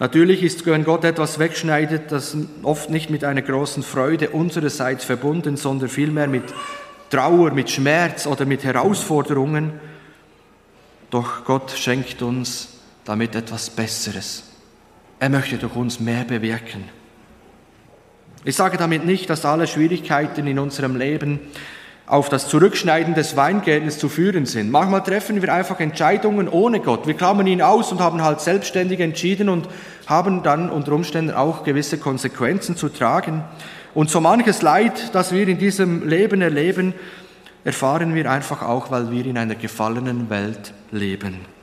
Natürlich 0.00 0.42
ist, 0.42 0.66
wenn 0.66 0.82
Gott 0.82 1.04
etwas 1.04 1.38
wegschneidet, 1.38 2.10
das 2.10 2.36
oft 2.64 2.90
nicht 2.90 3.08
mit 3.08 3.22
einer 3.22 3.42
großen 3.42 3.84
Freude 3.84 4.30
unsererseits 4.30 5.04
verbunden, 5.04 5.56
sondern 5.56 5.88
vielmehr 5.88 6.26
mit 6.26 6.52
Trauer, 7.08 7.52
mit 7.52 7.70
Schmerz 7.70 8.26
oder 8.26 8.44
mit 8.46 8.64
Herausforderungen. 8.64 9.74
Doch 11.10 11.44
Gott 11.44 11.70
schenkt 11.70 12.20
uns 12.20 12.70
damit 13.04 13.36
etwas 13.36 13.70
Besseres. 13.70 14.42
Er 15.18 15.30
möchte 15.30 15.56
durch 15.56 15.74
uns 15.74 15.98
mehr 15.98 16.24
bewirken. 16.24 16.84
Ich 18.44 18.54
sage 18.54 18.76
damit 18.76 19.04
nicht, 19.04 19.28
dass 19.30 19.44
alle 19.44 19.66
Schwierigkeiten 19.66 20.46
in 20.46 20.58
unserem 20.58 20.96
Leben 20.96 21.40
auf 22.06 22.28
das 22.28 22.48
Zurückschneiden 22.48 23.14
des 23.14 23.34
Weingärtens 23.34 23.98
zu 23.98 24.08
führen 24.08 24.46
sind. 24.46 24.70
Manchmal 24.70 25.02
treffen 25.02 25.42
wir 25.42 25.52
einfach 25.52 25.80
Entscheidungen 25.80 26.48
ohne 26.48 26.80
Gott. 26.80 27.06
Wir 27.06 27.14
klammern 27.14 27.48
ihn 27.48 27.62
aus 27.62 27.90
und 27.90 28.00
haben 28.00 28.22
halt 28.22 28.40
selbstständig 28.40 29.00
entschieden 29.00 29.48
und 29.48 29.68
haben 30.06 30.42
dann 30.42 30.70
unter 30.70 30.92
Umständen 30.92 31.34
auch 31.34 31.64
gewisse 31.64 31.98
Konsequenzen 31.98 32.76
zu 32.76 32.88
tragen. 32.88 33.42
Und 33.94 34.10
so 34.10 34.20
manches 34.20 34.62
Leid, 34.62 35.14
das 35.14 35.32
wir 35.32 35.48
in 35.48 35.58
diesem 35.58 36.06
Leben 36.06 36.42
erleben, 36.42 36.94
erfahren 37.64 38.14
wir 38.14 38.30
einfach 38.30 38.62
auch, 38.62 38.92
weil 38.92 39.10
wir 39.10 39.26
in 39.26 39.38
einer 39.38 39.56
gefallenen 39.56 40.30
Welt 40.30 40.72
leben. 40.92 41.55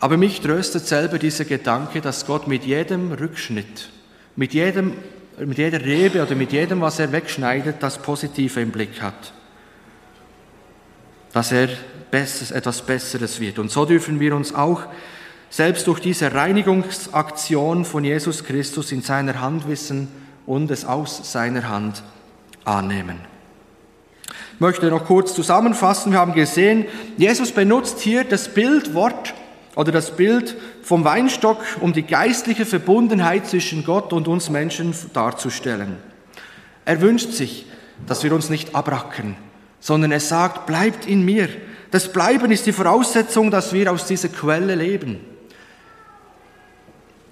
Aber 0.00 0.16
mich 0.16 0.40
tröstet 0.40 0.86
selber 0.86 1.18
dieser 1.18 1.44
Gedanke, 1.44 2.00
dass 2.00 2.26
Gott 2.26 2.46
mit 2.46 2.64
jedem 2.64 3.12
Rückschnitt, 3.12 3.90
mit, 4.36 4.54
jedem, 4.54 4.94
mit 5.38 5.58
jeder 5.58 5.84
Rebe 5.84 6.22
oder 6.22 6.36
mit 6.36 6.52
jedem, 6.52 6.80
was 6.80 6.98
er 6.98 7.10
wegschneidet, 7.10 7.76
das 7.80 7.98
Positive 7.98 8.60
im 8.60 8.70
Blick 8.70 9.02
hat. 9.02 9.32
Dass 11.32 11.50
er 11.50 11.68
Besseres, 12.10 12.52
etwas 12.52 12.82
Besseres 12.82 13.40
wird. 13.40 13.58
Und 13.58 13.70
so 13.70 13.84
dürfen 13.84 14.20
wir 14.20 14.34
uns 14.34 14.54
auch 14.54 14.82
selbst 15.50 15.86
durch 15.86 16.00
diese 16.00 16.32
Reinigungsaktion 16.32 17.84
von 17.84 18.04
Jesus 18.04 18.44
Christus 18.44 18.92
in 18.92 19.02
seiner 19.02 19.40
Hand 19.40 19.68
wissen 19.68 20.08
und 20.46 20.70
es 20.70 20.84
aus 20.84 21.32
seiner 21.32 21.68
Hand 21.68 22.02
annehmen. 22.64 23.18
Ich 24.54 24.60
möchte 24.60 24.86
noch 24.90 25.06
kurz 25.06 25.34
zusammenfassen. 25.34 26.12
Wir 26.12 26.18
haben 26.18 26.34
gesehen, 26.34 26.86
Jesus 27.16 27.52
benutzt 27.52 28.00
hier 28.00 28.24
das 28.24 28.48
Bildwort 28.48 29.34
oder 29.78 29.92
das 29.92 30.16
Bild 30.16 30.56
vom 30.82 31.04
Weinstock, 31.04 31.64
um 31.80 31.92
die 31.92 32.02
geistliche 32.02 32.66
Verbundenheit 32.66 33.46
zwischen 33.46 33.84
Gott 33.84 34.12
und 34.12 34.26
uns 34.26 34.50
Menschen 34.50 34.92
darzustellen. 35.12 35.98
Er 36.84 37.00
wünscht 37.00 37.30
sich, 37.30 37.64
dass 38.04 38.24
wir 38.24 38.32
uns 38.32 38.50
nicht 38.50 38.74
abrackern, 38.74 39.36
sondern 39.78 40.10
er 40.10 40.18
sagt, 40.18 40.66
bleibt 40.66 41.06
in 41.06 41.24
mir. 41.24 41.48
Das 41.92 42.12
Bleiben 42.12 42.50
ist 42.50 42.66
die 42.66 42.72
Voraussetzung, 42.72 43.52
dass 43.52 43.72
wir 43.72 43.92
aus 43.92 44.06
dieser 44.06 44.30
Quelle 44.30 44.74
leben. 44.74 45.20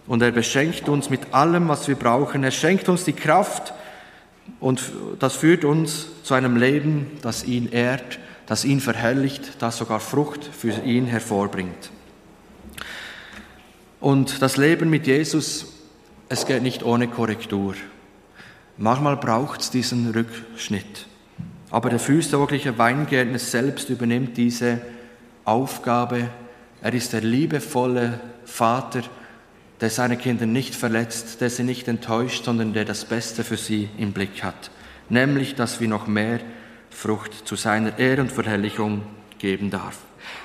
Und 0.06 0.22
er 0.22 0.30
beschenkt 0.30 0.88
uns 0.88 1.10
mit 1.10 1.34
allem, 1.34 1.66
was 1.66 1.88
wir 1.88 1.96
brauchen. 1.96 2.44
Er 2.44 2.52
schenkt 2.52 2.88
uns 2.88 3.02
die 3.02 3.12
Kraft 3.12 3.74
und 4.60 4.80
das 5.18 5.34
führt 5.34 5.64
uns 5.64 6.06
zu 6.22 6.34
einem 6.34 6.56
Leben, 6.56 7.10
das 7.22 7.42
ihn 7.42 7.72
ehrt, 7.72 8.20
das 8.46 8.64
ihn 8.64 8.78
verherrlicht, 8.78 9.60
das 9.60 9.78
sogar 9.78 9.98
Frucht 9.98 10.44
für 10.44 10.70
ihn 10.84 11.06
hervorbringt. 11.06 11.90
Und 14.00 14.42
das 14.42 14.56
Leben 14.56 14.90
mit 14.90 15.06
Jesus, 15.06 15.72
es 16.28 16.46
geht 16.46 16.62
nicht 16.62 16.82
ohne 16.82 17.08
Korrektur. 17.08 17.74
Manchmal 18.76 19.16
braucht 19.16 19.60
es 19.62 19.70
diesen 19.70 20.10
Rückschnitt. 20.10 21.06
Aber 21.70 21.88
der 21.88 21.98
fürsorgliche 21.98 22.78
Weingärtner 22.78 23.38
selbst 23.38 23.88
übernimmt 23.88 24.36
diese 24.36 24.80
Aufgabe. 25.44 26.28
Er 26.82 26.92
ist 26.92 27.12
der 27.12 27.22
liebevolle 27.22 28.20
Vater, 28.44 29.02
der 29.80 29.90
seine 29.90 30.16
Kinder 30.16 30.46
nicht 30.46 30.74
verletzt, 30.74 31.40
der 31.40 31.50
sie 31.50 31.64
nicht 31.64 31.88
enttäuscht, 31.88 32.44
sondern 32.44 32.72
der 32.72 32.84
das 32.84 33.04
Beste 33.04 33.44
für 33.44 33.56
sie 33.56 33.88
im 33.98 34.12
Blick 34.12 34.42
hat. 34.42 34.70
Nämlich, 35.08 35.54
dass 35.54 35.80
wir 35.80 35.88
noch 35.88 36.06
mehr 36.06 36.40
Frucht 36.90 37.46
zu 37.46 37.56
seiner 37.56 37.98
Ehre 37.98 38.22
und 38.22 38.32
Verherrlichung 38.32 39.02
geben 39.38 39.70
darf. 39.70 39.98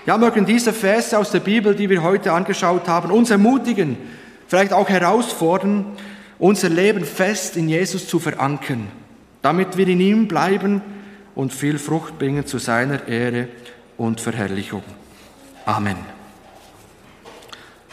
Ja, 0.06 0.18
mögen 0.18 0.46
diese 0.46 0.74
Verse 0.74 1.18
aus 1.18 1.32
der 1.32 1.42
Bibel, 1.42 1.76
die 1.76 1.90
wir 1.90 2.02
heute 2.02 2.32
angeschaut 2.32 2.88
haben, 2.88 3.12
uns 3.12 3.30
ermutigen, 3.30 3.98
vielleicht 4.48 4.74
auch 4.74 4.90
herausfordern, 4.90 5.86
unser 6.40 6.70
Leben 6.70 7.06
fest 7.06 7.56
in 7.56 7.70
Jesus 7.70 8.08
zu 8.08 8.20
verankern, 8.20 8.88
damit 9.42 9.78
wir 9.78 9.88
in 9.88 10.00
ihm 10.00 10.28
bleiben 10.28 10.82
und 11.36 11.54
viel 11.54 11.78
Frucht 11.78 12.18
bringen 12.18 12.48
zu 12.48 12.58
seiner 12.58 13.08
Ehre 13.08 13.48
und 13.98 14.20
Verherrlichung. 14.20 14.84
Amen. 15.66 15.98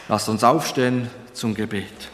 Lasst 0.07 0.27
uns 0.27 0.43
aufstehen 0.43 1.07
zum 1.33 1.53
Gebet. 1.53 2.09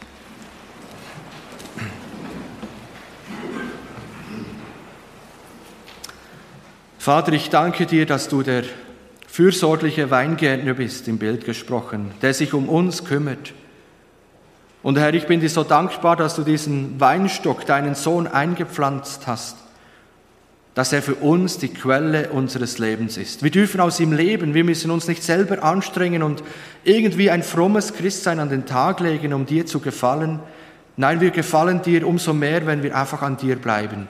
Vater, 6.98 7.34
ich 7.34 7.50
danke 7.50 7.86
dir, 7.86 8.06
dass 8.06 8.28
du 8.28 8.42
der 8.42 8.64
fürsorgliche 9.36 10.12
Weingärtner 10.12 10.76
bist, 10.76 11.10
im 11.10 11.18
Bild 11.18 11.44
gesprochen, 11.44 12.12
der 12.22 12.34
sich 12.34 12.54
um 12.54 12.70
uns 12.70 13.04
kümmert. 13.04 13.52
Und 14.82 14.98
Herr, 14.98 15.14
ich 15.14 15.28
bin 15.28 15.42
dir 15.42 15.50
so 15.50 15.66
dankbar, 15.66 16.16
dass 16.16 16.38
du 16.38 16.44
diesen 16.44 17.02
Weinstock, 17.02 17.66
deinen 17.66 17.96
Sohn, 17.96 18.28
eingepflanzt 18.28 19.28
hast. 19.28 19.58
dass 20.74 20.92
er 20.92 21.02
für 21.02 21.16
uns 21.16 21.58
die 21.58 21.70
Quelle 21.70 22.30
unseres 22.32 22.80
Lebens 22.80 23.16
ist. 23.16 23.44
Wir 23.44 23.52
dürfen 23.52 23.80
aus 23.80 24.02
ihm 24.02 24.12
leben, 24.12 24.54
wir 24.54 24.66
müssen 24.66 24.92
uns 24.92 25.08
nicht 25.08 25.24
selber 25.24 25.64
anstrengen 25.64 26.22
und 26.22 26.44
irgendwie 26.84 27.30
ein 27.30 27.44
frommes 27.44 27.94
Christsein 27.94 28.40
an 28.40 28.50
den 28.50 28.66
Tag 28.66 29.00
legen, 29.00 29.34
um 29.34 29.46
dir 29.46 29.66
zu 29.66 29.80
gefallen. 29.80 30.42
Nein, 30.98 31.22
wir 31.22 31.32
gefallen 31.32 31.82
dir 31.82 32.06
umso 32.06 32.34
mehr, 32.34 32.68
wenn 32.68 32.84
wir 32.84 32.96
einfach 32.96 33.22
an 33.22 33.38
dir 33.38 33.56
bleiben. 33.56 34.10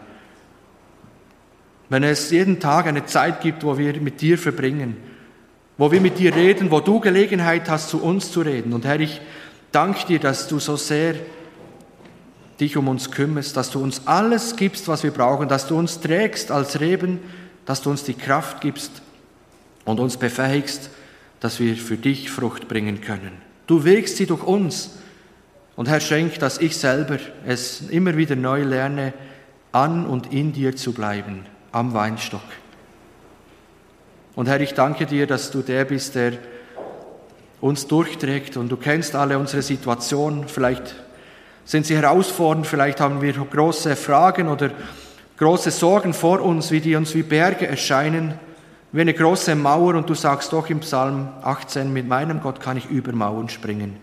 Wenn 1.90 2.04
es 2.04 2.32
jeden 2.32 2.60
Tag 2.60 2.88
eine 2.88 3.06
Zeit 3.06 3.42
gibt, 3.42 3.64
wo 3.64 3.78
wir 3.78 4.00
mit 4.02 4.22
dir 4.22 4.40
verbringen, 4.40 5.15
wo 5.78 5.92
wir 5.92 6.02
mit 6.02 6.20
dir 6.20 6.36
reden, 6.36 6.72
wo 6.72 6.80
du 6.80 7.00
Gelegenheit 7.00 7.70
hast, 7.70 7.90
zu 7.90 8.02
uns 8.02 8.32
zu 8.32 8.42
reden. 8.42 8.74
Und 8.74 8.86
Herr, 8.86 9.00
ich 9.00 9.22
danke 9.72 10.06
dir, 10.08 10.20
dass 10.20 10.48
du 10.48 10.60
so 10.60 10.78
sehr 10.78 11.16
dich 12.60 12.78
um 12.78 12.88
uns 12.88 13.12
kümmerst, 13.12 13.58
dass 13.58 13.72
du 13.72 13.80
uns 13.82 14.04
alles 14.06 14.56
gibst, 14.56 14.88
was 14.88 15.04
wir 15.04 15.12
brauchen, 15.12 15.50
dass 15.50 15.68
du 15.68 15.78
uns 15.78 16.00
trägst 16.00 16.52
als 16.52 16.80
Reben, 16.80 17.20
dass 17.66 17.82
du 17.82 17.90
uns 17.90 18.04
die 18.04 18.14
Kraft 18.14 18.62
gibst 18.62 19.02
und 19.84 20.00
uns 20.00 20.18
befähigst, 20.18 20.90
dass 21.42 21.60
wir 21.60 21.76
für 21.76 21.98
dich 21.98 22.32
Frucht 22.32 22.68
bringen 22.68 23.02
können. 23.02 23.34
Du 23.68 23.84
wirkst 23.84 24.18
sie 24.18 24.26
durch 24.26 24.44
uns. 24.44 24.92
Und 25.76 25.90
Herr, 25.90 26.00
schenk, 26.00 26.40
dass 26.40 26.58
ich 26.60 26.78
selber 26.78 27.18
es 27.46 27.82
immer 27.90 28.16
wieder 28.16 28.38
neu 28.38 28.64
lerne, 28.64 29.14
an 29.74 30.06
und 30.06 30.32
in 30.32 30.54
dir 30.54 30.78
zu 30.78 30.94
bleiben, 30.94 31.46
am 31.74 31.94
Weinstock. 31.94 32.42
Und 34.36 34.50
Herr, 34.50 34.60
ich 34.60 34.74
danke 34.74 35.06
dir, 35.06 35.28
dass 35.28 35.50
du 35.50 35.62
der 35.62 35.86
bist, 35.86 36.16
der 36.16 36.34
uns 37.62 37.88
durchträgt 37.88 38.58
und 38.58 38.68
du 38.68 38.76
kennst 38.76 39.16
alle 39.16 39.40
unsere 39.40 39.62
Situationen. 39.62 40.50
Vielleicht 40.50 40.94
sind 41.64 41.86
sie 41.86 41.96
herausfordernd, 41.96 42.68
vielleicht 42.68 43.00
haben 43.00 43.22
wir 43.22 43.32
große 43.32 43.96
Fragen 43.96 44.50
oder 44.50 44.72
große 45.38 45.72
Sorgen 45.72 46.14
vor 46.14 46.42
uns, 46.42 46.70
wie 46.72 46.82
die 46.82 46.98
uns 46.98 47.16
wie 47.16 47.24
Berge 47.24 47.66
erscheinen, 47.66 48.34
wie 48.92 49.02
eine 49.02 49.14
große 49.14 49.56
Mauer 49.56 49.96
und 49.96 50.10
du 50.10 50.16
sagst 50.16 50.52
doch 50.52 50.70
im 50.70 50.82
Psalm 50.82 51.30
18, 51.42 51.94
mit 51.94 52.08
meinem 52.08 52.42
Gott 52.42 52.60
kann 52.60 52.76
ich 52.76 52.90
über 52.90 53.14
Mauern 53.14 53.48
springen. 53.48 53.96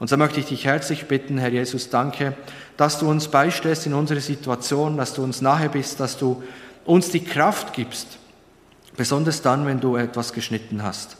Und 0.00 0.08
so 0.08 0.16
möchte 0.16 0.40
ich 0.40 0.46
dich 0.46 0.64
herzlich 0.64 1.06
bitten, 1.06 1.38
Herr 1.38 1.50
Jesus, 1.50 1.88
danke, 1.88 2.34
dass 2.76 2.98
du 2.98 3.08
uns 3.08 3.28
beistehst 3.28 3.86
in 3.86 3.94
unserer 3.94 4.20
Situation, 4.20 4.96
dass 4.96 5.14
du 5.14 5.22
uns 5.22 5.40
nahe 5.40 5.68
bist, 5.68 6.00
dass 6.00 6.18
du 6.18 6.42
uns 6.84 7.10
die 7.10 7.24
Kraft 7.24 7.72
gibst, 7.72 8.18
besonders 8.96 9.42
dann, 9.42 9.66
wenn 9.66 9.80
du 9.80 9.96
etwas 9.96 10.32
geschnitten 10.32 10.82
hast. 10.82 11.16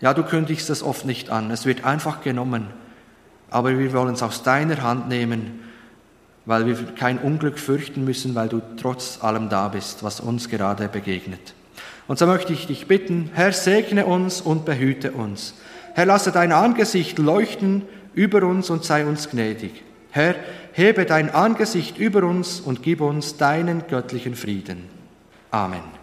Ja, 0.00 0.14
du 0.14 0.22
kündigst 0.22 0.70
es 0.70 0.82
oft 0.82 1.04
nicht 1.04 1.30
an, 1.30 1.50
es 1.50 1.66
wird 1.66 1.84
einfach 1.84 2.22
genommen 2.22 2.68
aber 3.50 3.78
wir 3.78 3.92
wollen 3.92 4.14
es 4.14 4.22
aus 4.22 4.42
deiner 4.42 4.82
Hand 4.82 5.08
nehmen, 5.08 5.60
weil 6.44 6.66
wir 6.66 6.76
kein 6.94 7.18
Unglück 7.18 7.58
fürchten 7.58 8.04
müssen, 8.04 8.34
weil 8.34 8.48
du 8.48 8.62
trotz 8.80 9.22
allem 9.22 9.48
da 9.48 9.68
bist, 9.68 10.02
was 10.02 10.20
uns 10.20 10.48
gerade 10.48 10.88
begegnet. 10.88 11.54
Und 12.06 12.18
so 12.18 12.26
möchte 12.26 12.52
ich 12.52 12.66
dich 12.66 12.86
bitten, 12.86 13.30
Herr, 13.34 13.52
segne 13.52 14.06
uns 14.06 14.40
und 14.40 14.64
behüte 14.64 15.12
uns. 15.12 15.54
Herr, 15.94 16.06
lasse 16.06 16.32
dein 16.32 16.52
Angesicht 16.52 17.18
leuchten 17.18 17.82
über 18.14 18.42
uns 18.44 18.70
und 18.70 18.84
sei 18.84 19.04
uns 19.04 19.28
gnädig. 19.28 19.82
Herr, 20.10 20.34
hebe 20.72 21.04
dein 21.04 21.30
Angesicht 21.34 21.98
über 21.98 22.22
uns 22.24 22.60
und 22.60 22.82
gib 22.82 23.02
uns 23.02 23.36
deinen 23.36 23.86
göttlichen 23.88 24.34
Frieden. 24.34 24.84
Amen. 25.50 25.97